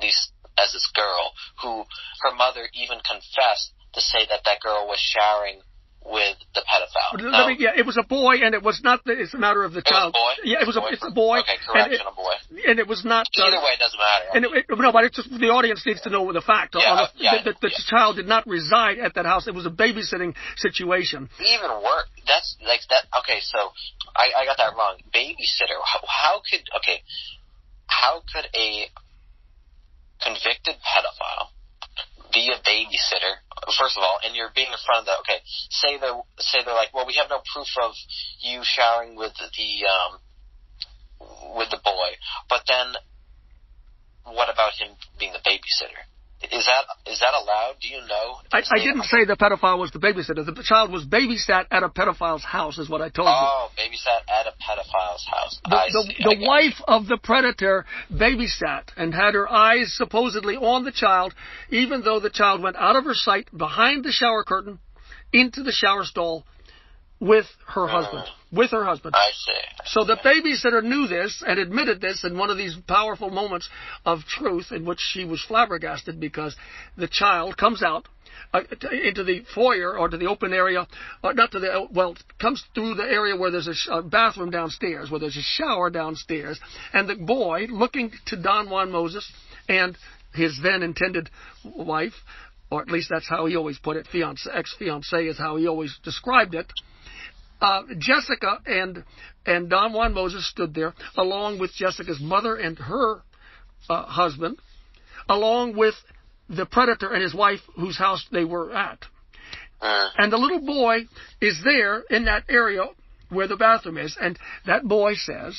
these, 0.00 0.32
as 0.58 0.72
this 0.72 0.88
girl 0.94 1.32
who 1.62 1.84
her 2.22 2.34
mother 2.34 2.68
even 2.74 2.98
confessed 3.02 3.72
to 3.94 4.00
say 4.00 4.26
that 4.28 4.42
that 4.44 4.60
girl 4.60 4.86
was 4.86 4.98
showering 4.98 5.60
with 6.04 6.36
the 6.54 6.60
pedophile. 6.60 7.32
Let 7.32 7.48
me, 7.48 7.56
yeah, 7.58 7.72
it 7.76 7.86
was 7.86 7.96
a 7.96 8.06
boy, 8.06 8.44
and 8.44 8.54
it 8.54 8.62
was 8.62 8.80
not. 8.84 9.04
The, 9.04 9.12
it's 9.12 9.32
a 9.34 9.38
matter 9.38 9.64
of 9.64 9.72
the 9.72 9.80
it 9.80 9.86
child. 9.86 10.14
Was 10.14 10.38
a 10.38 10.42
boy? 10.42 10.50
Yeah, 10.50 10.60
it 10.60 10.66
was 10.66 10.76
a, 10.76 10.80
a. 10.80 10.92
It's 10.92 11.04
a 11.04 11.10
boy. 11.10 11.40
Okay, 11.40 11.56
correction, 11.64 11.92
and 11.92 12.00
it, 12.00 12.12
a 12.12 12.14
boy. 12.14 12.34
And 12.68 12.78
it 12.78 12.88
was 12.88 13.04
not. 13.04 13.26
Either 13.36 13.56
uh, 13.56 13.60
way, 13.60 13.72
it 13.72 13.80
doesn't 13.80 13.98
matter. 13.98 14.28
And 14.34 14.44
it, 14.44 14.50
it, 14.68 14.78
no, 14.78 14.92
but 14.92 15.04
it's 15.04 15.16
just 15.16 15.30
the 15.30 15.48
audience 15.48 15.82
needs 15.86 16.02
to 16.02 16.10
know 16.10 16.30
the 16.32 16.44
fact. 16.44 16.76
Yeah, 16.76 17.08
the, 17.08 17.22
yeah, 17.22 17.30
that, 17.36 17.44
that 17.44 17.60
the 17.60 17.72
yeah. 17.72 17.88
child 17.88 18.16
did 18.16 18.28
not 18.28 18.46
reside 18.46 18.98
at 18.98 19.14
that 19.14 19.24
house. 19.24 19.48
It 19.48 19.54
was 19.54 19.66
a 19.66 19.72
babysitting 19.72 20.34
situation. 20.56 21.30
Even 21.40 21.70
worse. 21.80 22.08
That's 22.28 22.56
like 22.66 22.84
that. 22.90 23.08
Okay, 23.24 23.40
so 23.40 23.72
I, 24.14 24.42
I 24.42 24.44
got 24.44 24.58
that 24.58 24.76
wrong. 24.76 25.00
Babysitter. 25.08 25.80
How, 25.84 26.00
how 26.06 26.42
could 26.44 26.64
okay? 26.78 27.00
How 27.86 28.20
could 28.32 28.48
a 28.54 28.88
convicted 30.20 30.76
pedophile 30.84 31.48
be 32.34 32.50
a 32.50 32.58
babysitter 32.60 33.40
first 33.72 33.96
of 33.96 34.02
all, 34.02 34.18
and 34.24 34.36
you're 34.36 34.52
being 34.54 34.68
in 34.68 34.82
front 34.84 35.00
of 35.00 35.06
the 35.06 35.16
okay. 35.24 35.40
Say 35.70 35.96
they 35.96 36.12
say 36.38 36.60
they're 36.64 36.74
like, 36.74 36.92
well, 36.92 37.06
we 37.06 37.16
have 37.16 37.30
no 37.30 37.40
proof 37.52 37.68
of 37.80 37.92
you 38.40 38.60
showering 38.62 39.16
with 39.16 39.32
the 39.38 39.70
um, 39.88 40.12
with 41.56 41.70
the 41.70 41.80
boy, 41.82 42.10
but 42.48 42.62
then 42.68 42.92
what 44.24 44.52
about 44.52 44.72
him 44.74 44.96
being 45.18 45.32
the 45.32 45.44
babysitter? 45.44 46.04
Is 46.42 46.66
that 46.66 46.84
is 47.10 47.20
that 47.20 47.32
allowed? 47.32 47.76
Do 47.80 47.88
you 47.88 48.00
know? 48.06 48.36
I, 48.52 48.62
I 48.70 48.78
didn't 48.78 49.04
say 49.04 49.24
the 49.24 49.36
pedophile 49.36 49.78
was 49.78 49.90
the 49.92 49.98
babysitter. 49.98 50.44
The 50.44 50.62
child 50.62 50.92
was 50.92 51.04
babysat 51.06 51.66
at 51.70 51.82
a 51.82 51.88
pedophile's 51.88 52.44
house, 52.44 52.78
is 52.78 52.88
what 52.88 53.00
I 53.00 53.08
told 53.08 53.28
oh, 53.28 53.30
you. 53.30 53.36
Oh, 53.36 53.68
babysat 53.78 54.20
at 54.28 54.46
a 54.46 54.52
pedophile's 54.60 55.26
house. 55.30 55.60
The, 55.64 55.76
I 55.76 55.88
the, 55.90 56.02
see. 56.02 56.22
the 56.22 56.46
wife 56.46 56.80
of 56.86 57.06
the 57.06 57.18
predator 57.22 57.86
babysat 58.12 58.88
and 58.96 59.14
had 59.14 59.34
her 59.34 59.50
eyes 59.50 59.94
supposedly 59.96 60.56
on 60.56 60.84
the 60.84 60.92
child, 60.92 61.34
even 61.70 62.02
though 62.02 62.20
the 62.20 62.30
child 62.30 62.62
went 62.62 62.76
out 62.76 62.96
of 62.96 63.04
her 63.04 63.14
sight 63.14 63.48
behind 63.56 64.04
the 64.04 64.12
shower 64.12 64.44
curtain 64.44 64.78
into 65.32 65.62
the 65.62 65.72
shower 65.72 66.04
stall 66.04 66.44
with 67.24 67.46
her 67.66 67.82
mm-hmm. 67.82 67.94
husband. 67.94 68.24
With 68.52 68.70
her 68.70 68.84
husband. 68.84 69.14
I 69.16 69.30
see. 69.32 69.86
So 69.86 70.04
the 70.04 70.16
babysitter 70.16 70.82
knew 70.82 71.06
this 71.08 71.42
and 71.46 71.58
admitted 71.58 72.00
this 72.00 72.22
in 72.24 72.36
one 72.38 72.50
of 72.50 72.56
these 72.56 72.76
powerful 72.86 73.30
moments 73.30 73.68
of 74.04 74.20
truth 74.24 74.66
in 74.70 74.84
which 74.84 75.00
she 75.00 75.24
was 75.24 75.42
flabbergasted 75.42 76.20
because 76.20 76.54
the 76.96 77.08
child 77.08 77.56
comes 77.56 77.82
out 77.82 78.06
uh, 78.52 78.60
into 78.92 79.24
the 79.24 79.44
foyer 79.54 79.98
or 79.98 80.08
to 80.08 80.16
the 80.16 80.26
open 80.26 80.52
area, 80.52 80.86
or 81.22 81.34
not 81.34 81.50
to 81.52 81.58
the, 81.58 81.72
uh, 81.72 81.86
well, 81.92 82.16
comes 82.40 82.62
through 82.74 82.94
the 82.94 83.02
area 83.02 83.34
where 83.36 83.50
there's 83.50 83.68
a, 83.68 83.74
sh- 83.74 83.88
a 83.90 84.02
bathroom 84.02 84.50
downstairs, 84.50 85.10
where 85.10 85.20
there's 85.20 85.36
a 85.36 85.42
shower 85.42 85.90
downstairs, 85.90 86.60
and 86.92 87.08
the 87.08 87.16
boy, 87.16 87.66
looking 87.70 88.12
to 88.26 88.36
Don 88.40 88.70
Juan 88.70 88.92
Moses 88.92 89.28
and 89.68 89.96
his 90.34 90.60
then 90.62 90.82
intended 90.82 91.30
wife, 91.64 92.12
or 92.70 92.82
at 92.82 92.88
least 92.88 93.08
that's 93.10 93.28
how 93.28 93.46
he 93.46 93.56
always 93.56 93.78
put 93.78 93.96
it, 93.96 94.06
fiance, 94.06 94.48
ex-fiance 94.52 95.16
is 95.16 95.38
how 95.38 95.56
he 95.56 95.66
always 95.66 95.96
described 96.04 96.54
it, 96.54 96.66
uh, 97.60 97.82
Jessica 97.98 98.58
and 98.66 99.04
and 99.46 99.68
Don 99.68 99.92
Juan 99.92 100.14
Moses 100.14 100.48
stood 100.48 100.74
there, 100.74 100.94
along 101.16 101.58
with 101.58 101.72
Jessica's 101.74 102.20
mother 102.20 102.56
and 102.56 102.78
her 102.78 103.22
uh, 103.88 104.04
husband, 104.04 104.58
along 105.28 105.76
with 105.76 105.94
the 106.48 106.66
predator 106.66 107.12
and 107.12 107.22
his 107.22 107.34
wife, 107.34 107.60
whose 107.76 107.98
house 107.98 108.24
they 108.30 108.44
were 108.44 108.72
at. 108.72 109.04
Uh, 109.80 110.08
And 110.16 110.32
the 110.32 110.38
little 110.38 110.60
boy 110.60 111.06
is 111.40 111.60
there 111.62 112.00
in 112.10 112.24
that 112.24 112.44
area 112.48 112.84
where 113.28 113.48
the 113.48 113.56
bathroom 113.56 113.98
is, 113.98 114.16
and 114.20 114.38
that 114.66 114.82
boy 114.84 115.14
says, 115.14 115.58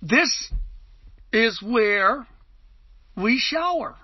"This 0.00 0.52
is 1.32 1.60
where 1.62 2.26
we 3.16 3.38
shower." 3.38 3.96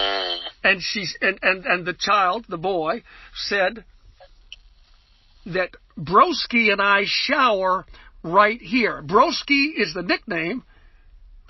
Mm, 0.00 0.38
And 0.64 0.82
she's 0.82 1.16
and, 1.20 1.38
and, 1.42 1.64
and 1.66 1.86
the 1.86 1.94
child, 1.94 2.46
the 2.48 2.58
boy, 2.58 3.02
said 3.34 3.84
that 5.46 5.70
Broski 5.98 6.72
and 6.72 6.80
I 6.80 7.02
shower 7.06 7.86
right 8.22 8.60
here. 8.60 9.02
Broski 9.02 9.68
is 9.76 9.94
the 9.94 10.02
nickname 10.02 10.62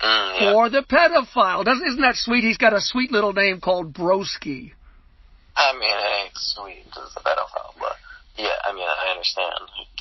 mm, 0.01 0.39
for 0.39 0.69
the 0.69 0.83
pedophile. 0.83 1.63
Doesn't 1.63 1.87
isn't 1.87 2.01
that 2.01 2.15
sweet? 2.15 2.43
He's 2.43 2.57
got 2.57 2.73
a 2.73 2.81
sweet 2.81 3.11
little 3.11 3.33
name 3.33 3.61
called 3.61 3.93
Broski. 3.93 4.71
I 5.55 5.73
mean, 5.73 5.83
it 5.83 6.25
ain't 6.25 6.33
sweet 6.35 6.87
as 6.87 7.13
the 7.13 7.19
pedophile, 7.21 7.73
but 7.79 7.95
yeah, 8.37 8.55
I 8.65 8.73
mean, 8.73 8.87
I 8.87 9.11
understand. 9.11 9.91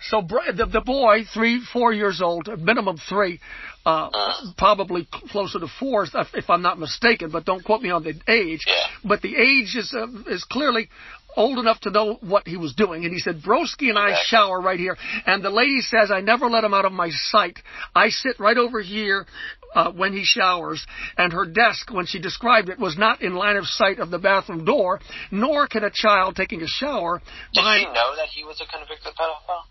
So 0.00 0.20
the, 0.22 0.66
the 0.66 0.82
boy, 0.82 1.24
three, 1.32 1.60
four 1.72 1.92
years 1.92 2.20
old, 2.20 2.48
minimum 2.60 2.98
three, 3.08 3.40
uh, 3.84 4.10
Uh. 4.12 4.32
probably 4.58 5.08
closer 5.30 5.58
to 5.58 5.68
four, 5.80 6.06
if, 6.34 6.50
I'm 6.50 6.62
not 6.62 6.78
mistaken. 6.78 7.30
But 7.30 7.44
don't 7.44 7.64
quote 7.64 7.82
me 7.82 7.90
on 7.90 8.02
the 8.04 8.14
age. 8.28 8.64
Yeah. 8.66 8.74
But 9.04 9.22
the 9.22 9.36
age 9.36 9.74
is 9.76 9.94
uh, 9.94 10.06
is 10.30 10.44
clearly 10.44 10.88
old 11.36 11.58
enough 11.58 11.80
to 11.80 11.90
know 11.90 12.14
what 12.22 12.46
he 12.48 12.56
was 12.56 12.74
doing. 12.74 13.04
And 13.04 13.12
he 13.12 13.20
said, 13.20 13.42
Broski 13.42 13.90
and 13.90 13.98
I 13.98 14.22
shower 14.24 14.60
right 14.60 14.78
here. 14.78 14.96
And 15.26 15.44
the 15.44 15.50
lady 15.50 15.80
says, 15.82 16.10
I 16.10 16.20
never 16.20 16.46
let 16.48 16.64
him 16.64 16.72
out 16.72 16.86
of 16.86 16.92
my 16.92 17.10
sight. 17.10 17.58
I 17.94 18.08
sit 18.08 18.40
right 18.40 18.56
over 18.56 18.80
here 18.80 19.26
uh, 19.74 19.92
when 19.92 20.14
he 20.14 20.24
showers, 20.24 20.84
and 21.18 21.32
her 21.34 21.44
desk, 21.44 21.92
when 21.92 22.06
she 22.06 22.18
described 22.18 22.70
it, 22.70 22.78
was 22.78 22.96
not 22.96 23.20
in 23.20 23.34
line 23.34 23.56
of 23.56 23.66
sight 23.66 23.98
of 23.98 24.10
the 24.10 24.18
bathroom 24.18 24.64
door, 24.64 25.00
nor 25.30 25.66
can 25.66 25.84
a 25.84 25.90
child 25.90 26.34
taking 26.36 26.62
a 26.62 26.66
shower 26.66 27.18
Did 27.52 27.60
behind. 27.60 27.80
she 27.80 27.86
know 27.92 28.16
that 28.16 28.28
he 28.34 28.42
was 28.42 28.58
a 28.62 28.66
convicted 28.74 29.12
pedophile? 29.14 29.64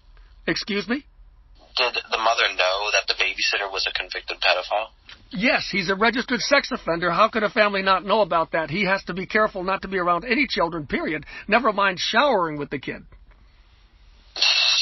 Excuse 0.47 0.88
me? 0.88 1.05
Did 1.77 1.95
the 2.10 2.17
mother 2.17 2.47
know 2.55 2.89
that 2.93 3.08
the 3.08 3.15
babysitter 3.21 3.69
was 3.71 3.86
a 3.89 3.93
convicted 3.97 4.38
pedophile? 4.39 4.89
Yes, 5.31 5.67
he's 5.69 5.89
a 5.89 5.95
registered 5.95 6.39
sex 6.39 6.71
offender. 6.71 7.12
How 7.12 7.27
could 7.27 7.43
a 7.43 7.49
family 7.49 7.81
not 7.81 8.05
know 8.05 8.21
about 8.21 8.51
that? 8.53 8.69
He 8.69 8.86
has 8.86 9.03
to 9.05 9.13
be 9.13 9.25
careful 9.25 9.63
not 9.63 9.81
to 9.81 9.88
be 9.88 9.97
around 9.97 10.23
any 10.23 10.47
children, 10.47 10.88
period. 10.88 11.25
Never 11.47 11.73
mind 11.73 11.99
showering 11.99 12.58
with 12.58 12.69
the 12.69 12.79
kid. 12.79 13.03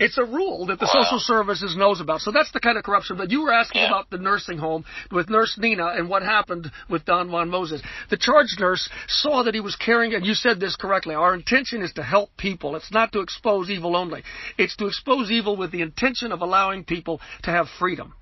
It's 0.00 0.18
a 0.18 0.24
rule 0.24 0.66
that 0.66 0.78
the 0.78 0.86
Wow. 0.86 1.02
social 1.02 1.18
services 1.20 1.76
knows 1.76 2.00
about. 2.00 2.20
So 2.20 2.30
that's 2.30 2.50
the 2.52 2.60
kind 2.60 2.78
of 2.78 2.84
corruption. 2.84 3.16
But 3.16 3.30
you 3.30 3.42
were 3.42 3.52
asking 3.52 3.82
Yeah. 3.82 3.88
about 3.88 4.10
the 4.10 4.18
nursing 4.18 4.58
home 4.58 4.84
with 5.10 5.28
Nurse 5.28 5.56
Nina 5.58 5.86
and 5.88 6.08
what 6.08 6.22
happened 6.22 6.70
with 6.88 7.04
Don 7.04 7.30
Juan 7.30 7.48
Moses. 7.50 7.82
The 8.08 8.16
charge 8.16 8.58
nurse 8.58 8.88
saw 9.06 9.42
that 9.42 9.54
he 9.54 9.60
was 9.60 9.76
carrying, 9.76 10.14
and 10.14 10.24
you 10.26 10.34
said 10.34 10.60
this 10.60 10.76
correctly, 10.76 11.14
our 11.14 11.34
intention 11.34 11.82
is 11.82 11.92
to 11.94 12.02
help 12.02 12.36
people. 12.36 12.76
It's 12.76 12.92
not 12.92 13.12
to 13.12 13.20
expose 13.20 13.70
evil 13.70 13.96
only. 13.96 14.22
It's 14.56 14.76
to 14.76 14.86
expose 14.86 15.30
evil 15.30 15.56
with 15.56 15.70
the 15.70 15.82
intention 15.82 16.32
of 16.32 16.42
allowing 16.42 16.84
people 16.84 17.20
to 17.42 17.50
have 17.50 17.68
freedom 17.68 18.14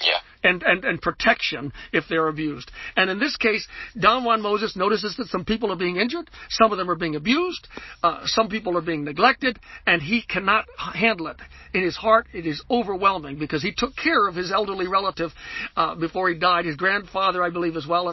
Yeah. 0.00 0.18
And, 0.44 0.62
and, 0.62 0.84
and 0.84 1.02
protection 1.02 1.72
if 1.92 2.04
they're 2.08 2.28
abused. 2.28 2.70
And 2.96 3.10
in 3.10 3.18
this 3.18 3.36
case, 3.36 3.66
Don 3.98 4.24
Juan 4.24 4.42
Moses 4.42 4.76
notices 4.76 5.16
that 5.16 5.28
some 5.28 5.44
people 5.44 5.72
are 5.72 5.76
being 5.76 5.96
injured, 5.96 6.30
some 6.50 6.70
of 6.70 6.78
them 6.78 6.90
are 6.90 6.96
being 6.96 7.16
abused, 7.16 7.66
uh, 8.02 8.20
some 8.26 8.48
people 8.48 8.76
are 8.78 8.82
being 8.82 9.04
neglected, 9.04 9.58
and 9.86 10.00
he 10.00 10.22
cannot 10.22 10.66
handle 10.78 11.26
it. 11.28 11.36
In 11.72 11.82
his 11.82 11.96
heart, 11.96 12.28
it 12.32 12.46
is 12.46 12.62
overwhelming 12.70 13.38
because 13.38 13.62
he 13.62 13.72
took 13.76 13.96
care 13.96 14.28
of 14.28 14.36
his 14.36 14.52
elderly 14.52 14.86
relative 14.86 15.32
uh, 15.76 15.96
before 15.96 16.28
he 16.28 16.38
died, 16.38 16.66
his 16.66 16.76
grandfather, 16.76 17.42
I 17.42 17.50
believe, 17.50 17.76
as 17.76 17.86
well. 17.86 18.08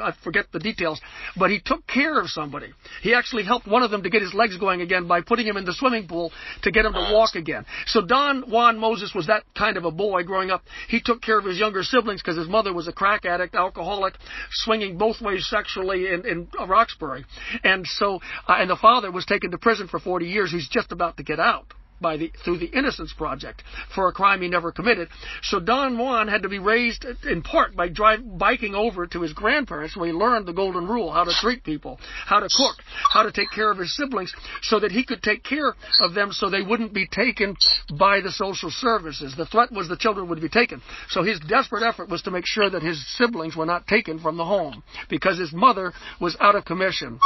I 0.00 0.12
forget 0.22 0.46
the 0.52 0.58
details, 0.58 1.00
but 1.38 1.50
he 1.50 1.60
took 1.64 1.86
care 1.86 2.20
of 2.20 2.28
somebody. 2.28 2.72
He 3.02 3.14
actually 3.14 3.44
helped 3.44 3.66
one 3.66 3.82
of 3.82 3.90
them 3.90 4.02
to 4.02 4.10
get 4.10 4.20
his 4.20 4.34
legs 4.34 4.58
going 4.58 4.80
again 4.82 5.06
by 5.06 5.20
putting 5.22 5.46
him 5.46 5.56
in 5.56 5.64
the 5.64 5.72
swimming 5.72 6.08
pool 6.08 6.32
to 6.62 6.70
get 6.70 6.84
him 6.84 6.92
to 6.92 7.10
walk 7.12 7.36
again. 7.36 7.64
So 7.86 8.04
Don 8.04 8.50
Juan 8.50 8.78
Moses 8.78 9.12
was 9.14 9.28
that 9.28 9.44
kind 9.56 9.76
of 9.76 9.84
a 9.84 9.90
boy 9.90 10.24
growing 10.24 10.50
up. 10.50 10.62
He 10.88 11.00
took 11.00 11.22
care 11.22 11.38
of 11.38 11.44
his 11.44 11.58
younger 11.58 11.75
siblings 11.82 12.22
because 12.22 12.36
his 12.36 12.48
mother 12.48 12.72
was 12.72 12.88
a 12.88 12.92
crack 12.92 13.24
addict, 13.24 13.54
alcoholic, 13.54 14.14
swinging 14.50 14.98
both 14.98 15.20
ways 15.20 15.46
sexually 15.48 16.08
in, 16.12 16.26
in 16.26 16.48
Roxbury. 16.66 17.24
And 17.64 17.86
so, 17.86 18.20
uh, 18.48 18.56
and 18.58 18.70
the 18.70 18.76
father 18.76 19.10
was 19.10 19.24
taken 19.24 19.50
to 19.50 19.58
prison 19.58 19.88
for 19.88 19.98
40 19.98 20.26
years. 20.26 20.50
He's 20.50 20.68
just 20.68 20.92
about 20.92 21.16
to 21.16 21.22
get 21.22 21.40
out 21.40 21.72
by 22.00 22.16
the 22.16 22.30
through 22.44 22.58
the 22.58 22.66
Innocence 22.66 23.12
Project 23.12 23.62
for 23.94 24.08
a 24.08 24.12
crime 24.12 24.42
he 24.42 24.48
never 24.48 24.72
committed. 24.72 25.08
So 25.42 25.60
Don 25.60 25.98
Juan 25.98 26.28
had 26.28 26.42
to 26.42 26.48
be 26.48 26.58
raised 26.58 27.04
in 27.28 27.42
part 27.42 27.74
by 27.74 27.88
drive 27.88 28.20
biking 28.38 28.74
over 28.74 29.06
to 29.06 29.22
his 29.22 29.32
grandparents 29.32 29.96
where 29.96 30.06
he 30.06 30.12
learned 30.12 30.46
the 30.46 30.52
golden 30.52 30.86
rule, 30.86 31.10
how 31.12 31.24
to 31.24 31.32
treat 31.32 31.64
people, 31.64 31.98
how 32.26 32.40
to 32.40 32.48
cook, 32.54 32.76
how 33.10 33.22
to 33.22 33.32
take 33.32 33.50
care 33.50 33.70
of 33.70 33.78
his 33.78 33.94
siblings 33.96 34.32
so 34.62 34.80
that 34.80 34.92
he 34.92 35.04
could 35.04 35.22
take 35.22 35.42
care 35.42 35.74
of 36.00 36.14
them 36.14 36.32
so 36.32 36.50
they 36.50 36.62
wouldn't 36.62 36.92
be 36.92 37.06
taken 37.06 37.56
by 37.98 38.20
the 38.20 38.30
social 38.30 38.70
services. 38.70 39.34
The 39.36 39.46
threat 39.46 39.72
was 39.72 39.88
the 39.88 39.96
children 39.96 40.28
would 40.28 40.40
be 40.40 40.48
taken. 40.48 40.82
So 41.08 41.22
his 41.22 41.40
desperate 41.40 41.82
effort 41.82 42.08
was 42.08 42.22
to 42.22 42.30
make 42.30 42.46
sure 42.46 42.68
that 42.68 42.82
his 42.82 43.04
siblings 43.16 43.56
were 43.56 43.66
not 43.66 43.86
taken 43.86 44.18
from 44.18 44.36
the 44.36 44.44
home 44.44 44.82
because 45.08 45.38
his 45.38 45.52
mother 45.52 45.92
was 46.20 46.36
out 46.40 46.54
of 46.54 46.64
commission. 46.64 47.18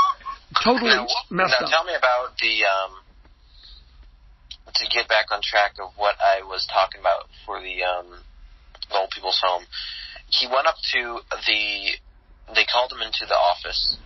Totally 0.65 0.91
Now, 0.91 1.07
messed 1.31 1.55
now 1.61 1.67
up. 1.67 1.71
tell 1.71 1.85
me 1.85 1.95
about 1.95 2.37
the 2.41 2.65
um 2.65 2.97
to 4.75 4.87
get 4.95 5.09
back 5.09 5.27
on 5.33 5.40
track 5.51 5.75
of 5.83 5.91
what 5.99 6.15
I 6.23 6.47
was 6.47 6.67
talking 6.71 7.01
about 7.03 7.27
for 7.45 7.61
the 7.61 7.83
um 7.83 8.23
the 8.89 8.97
old 8.97 9.11
people's 9.11 9.41
home. 9.43 9.67
He 10.31 10.47
went 10.47 10.67
up 10.67 10.79
to 10.95 11.21
the 11.47 11.99
they 12.55 12.67
called 12.71 12.93
him 12.93 13.03
into 13.03 13.27
the 13.27 13.35
office. 13.35 13.99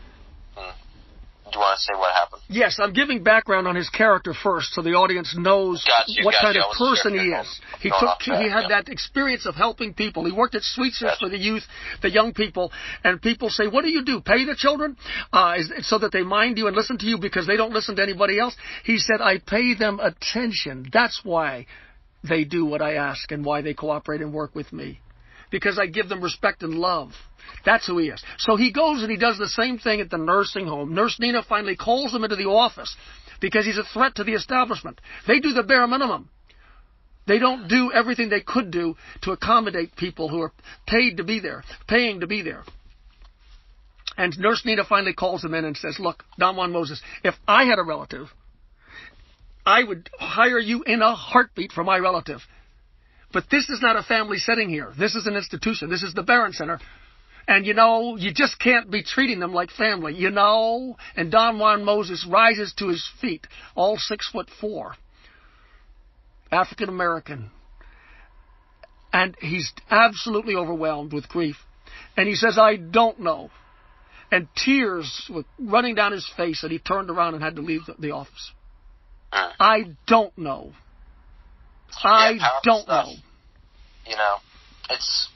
Do 1.55 1.61
you 1.61 1.67
want 1.67 1.79
to 1.79 1.83
say 1.83 1.97
what 1.97 2.13
happened? 2.13 2.43
Yes, 2.49 2.81
I'm 2.83 2.93
giving 2.93 3.23
background 3.23 3.69
on 3.69 3.77
his 3.77 3.89
character 3.89 4.35
first, 4.35 4.75
so 4.75 4.83
the 4.83 4.95
audience 4.95 5.37
knows 5.39 5.87
you, 6.09 6.25
what 6.25 6.35
kind 6.41 6.57
you. 6.57 6.63
of 6.63 6.77
person 6.77 7.15
he 7.15 7.29
is. 7.29 7.61
He 7.79 7.91
took, 7.91 8.23
he 8.23 8.33
had 8.33 8.63
yeah. 8.63 8.69
that 8.71 8.89
experience 8.89 9.47
of 9.47 9.55
helping 9.55 9.95
people. 9.95 10.25
He 10.25 10.33
worked 10.33 10.57
at 10.57 10.63
Sweetser 10.63 11.07
Gotcha. 11.07 11.19
for 11.21 11.29
the 11.29 11.39
youth, 11.39 11.63
the 12.03 12.11
young 12.11 12.35
people, 12.35 12.73
and 13.05 13.23
people 13.23 13.51
say, 13.51 13.69
"What 13.69 13.85
do 13.85 13.91
you 13.91 14.05
do? 14.05 14.21
Pay 14.21 14.47
the 14.47 14.57
children, 14.57 14.97
uh, 15.33 15.55
is, 15.57 15.71
so 15.87 15.99
that 15.99 16.11
they 16.11 16.23
mind 16.23 16.59
you 16.59 16.67
and 16.67 16.75
listen 16.75 16.99
to 16.99 17.07
you 17.07 17.19
because 17.19 17.47
they 17.47 17.57
don't 17.57 17.73
listen 17.73 17.95
to 17.97 18.03
anybody 18.03 18.41
else." 18.41 18.57
He 18.83 18.99
said, 18.99 19.21
"I 19.21 19.39
pay 19.39 19.75
them 19.75 20.01
attention. 20.01 20.89
That's 20.93 21.21
why 21.23 21.67
they 22.29 22.43
do 22.43 22.65
what 22.65 22.83
I 22.83 22.95
ask 22.95 23.31
and 23.31 23.45
why 23.45 23.63
they 23.63 23.75
cooperate 23.75 24.23
and 24.23 24.33
work 24.33 24.57
with 24.57 24.73
me." 24.73 24.99
Because 25.55 25.79
I 25.79 25.87
give 25.87 26.09
them 26.09 26.21
respect 26.21 26.65
and 26.65 26.75
love. 26.75 27.13
That's 27.65 27.87
who 27.87 27.99
he 27.99 28.09
is. 28.09 28.21
So 28.39 28.57
he 28.57 28.73
goes 28.73 29.03
and 29.03 29.11
he 29.11 29.17
does 29.17 29.39
the 29.39 29.49
same 29.49 29.79
thing 29.79 30.01
at 30.01 30.11
the 30.11 30.19
nursing 30.19 30.67
home. 30.67 30.95
Nurse 30.95 31.17
Nina 31.21 31.45
finally 31.49 31.77
calls 31.77 32.13
him 32.13 32.25
into 32.25 32.35
the 32.35 32.49
office 32.49 32.97
because 33.41 33.65
he's 33.65 33.79
a 33.79 33.85
threat 33.85 34.17
to 34.17 34.25
the 34.25 34.33
establishment. 34.33 35.01
They 35.29 35.39
do 35.39 35.53
the 35.53 35.63
bare 35.63 35.87
minimum. 35.87 36.29
They 37.29 37.39
don't 37.39 37.69
do 37.69 37.93
everything 37.93 38.31
they 38.31 38.41
could 38.41 38.73
do 38.73 38.97
to 39.23 39.31
accommodate 39.31 39.95
people 39.95 40.29
who 40.29 40.41
are 40.41 40.53
paid 40.89 41.19
to 41.19 41.25
be 41.25 41.39
there, 41.39 41.63
paying 41.87 42.19
to 42.19 42.27
be 42.27 42.43
there. 42.43 42.65
And 44.17 44.37
Nurse 44.37 44.65
Nina 44.65 44.83
finally 44.83 45.15
calls 45.15 45.45
him 45.45 45.55
in 45.55 45.65
and 45.65 45.77
says, 45.77 46.01
Look, 46.01 46.25
Don 46.37 46.57
Juan 46.57 46.73
Moses, 46.73 47.01
if 47.23 47.37
I 47.47 47.67
had 47.67 47.79
a 47.79 47.85
relative, 47.85 48.27
I 49.65 49.85
would 49.85 50.11
hire 50.19 50.59
you 50.59 50.83
in 50.83 51.01
a 51.01 51.15
heartbeat 51.15 51.71
for 51.71 51.85
my 51.85 51.99
relative. 51.99 52.41
But 53.35 53.51
this 53.51 53.69
is 53.69 53.83
not 53.83 53.97
a 53.97 54.03
family 54.03 54.39
setting 54.39 54.71
here. 54.71 54.93
This 54.97 55.17
is 55.17 55.27
an 55.27 55.35
institution. 55.35 55.91
This 55.91 56.05
is 56.05 56.15
the 56.15 56.23
Barron 56.23 56.53
Center. 56.53 56.79
And 57.49 57.67
you 57.67 57.75
know, 57.75 58.17
you 58.17 58.33
just 58.33 58.59
can't 58.59 58.91
be 58.91 59.03
treating 59.03 59.41
them 59.41 59.53
like 59.53 59.71
family, 59.71 60.15
you 60.15 60.31
know? 60.31 60.97
And 61.17 61.31
Don 61.31 61.59
Juan 61.59 61.85
Moses 61.85 62.27
rises 62.31 62.73
to 62.79 62.89
his 62.89 63.07
feet, 63.21 63.47
all 63.75 63.99
six 63.99 64.31
foot 64.31 64.49
four, 64.61 64.95
African 66.51 66.89
American. 66.89 67.51
And 69.13 69.37
he's 69.41 69.73
absolutely 69.91 70.55
overwhelmed 70.55 71.13
with 71.13 71.29
grief. 71.29 71.57
And 72.17 72.29
he 72.29 72.35
says, 72.37 72.57
I 72.57 72.77
don't 72.77 73.21
know. 73.21 73.51
And 74.31 74.49
tears 74.57 75.31
were 75.33 75.45
running 75.59 75.97
down 75.97 76.13
his 76.13 76.29
face, 76.37 76.63
and 76.63 76.73
he 76.73 76.79
turned 76.79 77.11
around 77.11 77.35
and 77.35 77.43
had 77.43 77.57
to 77.57 77.63
leave 77.63 77.83
the, 77.99 78.13
office. 78.13 78.53
Mm. 79.33 79.53
I 79.61 79.85
don't 80.07 80.37
know. 80.39 80.73
I 82.03 82.39
don't 82.63 82.83
stuff. 82.83 83.07
know. 83.07 83.13
You 84.07 84.17
know, 84.17 84.37
it's 84.91 85.29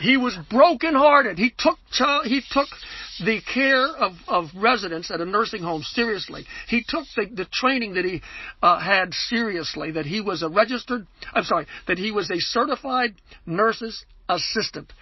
He 0.00 0.16
was 0.16 0.36
brokenhearted. 0.50 1.38
He 1.38 1.52
took 1.56 1.78
child, 1.92 2.26
he 2.26 2.42
took 2.50 2.68
the 3.24 3.40
care 3.54 3.86
of, 3.86 4.12
of 4.26 4.46
residents 4.54 5.10
at 5.10 5.20
a 5.20 5.24
nursing 5.24 5.62
home 5.62 5.82
seriously. 5.82 6.44
He 6.68 6.82
took 6.86 7.04
the, 7.16 7.26
the 7.26 7.44
training 7.52 7.94
that 7.94 8.04
he 8.04 8.20
uh, 8.62 8.80
had 8.80 9.14
seriously. 9.14 9.92
That 9.92 10.06
he 10.06 10.20
was 10.20 10.42
a 10.42 10.48
registered. 10.48 11.06
I'm 11.32 11.44
sorry. 11.44 11.66
That 11.86 11.98
he 11.98 12.10
was 12.10 12.30
a 12.30 12.38
certified 12.38 13.14
nurse's 13.46 14.04
assistant, 14.28 14.92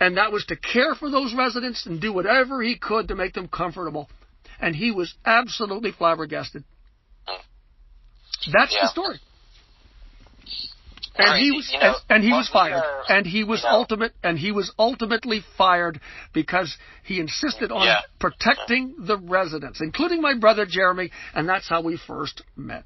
and 0.00 0.16
that 0.16 0.32
was 0.32 0.44
to 0.46 0.56
care 0.56 0.94
for 0.94 1.10
those 1.10 1.34
residents 1.34 1.86
and 1.86 2.00
do 2.00 2.12
whatever 2.12 2.62
he 2.62 2.76
could 2.78 3.08
to 3.08 3.14
make 3.14 3.34
them 3.34 3.48
comfortable. 3.48 4.08
And 4.60 4.74
he 4.74 4.90
was 4.90 5.14
absolutely 5.24 5.92
flabbergasted. 5.92 6.64
That's 8.52 8.72
Yeah. 8.74 8.82
the 8.82 8.88
story. 8.88 9.20
And 11.18 11.42
he 11.42 11.50
was 11.52 11.70
You 11.72 11.78
know, 11.80 11.86
and, 11.86 11.96
and 12.10 12.24
he 12.24 12.32
was 12.32 12.48
fired. 12.48 12.74
are- 12.82 13.04
and 13.08 13.26
he 13.26 13.44
was 13.44 13.62
you 13.62 13.68
know- 13.68 13.76
ultimate 13.76 14.12
and 14.22 14.38
he 14.38 14.52
was 14.52 14.70
ultimately 14.78 15.40
fired 15.56 16.00
because 16.32 16.76
he 17.04 17.20
insisted 17.20 17.72
on 17.72 17.86
Yeah. 17.86 18.00
protecting 18.18 18.94
the 18.98 19.16
residents, 19.18 19.80
including 19.80 20.20
my 20.20 20.34
brother 20.34 20.66
Jeremy, 20.66 21.10
and 21.34 21.48
that's 21.48 21.68
how 21.68 21.80
we 21.82 21.96
first 21.96 22.42
met. 22.56 22.84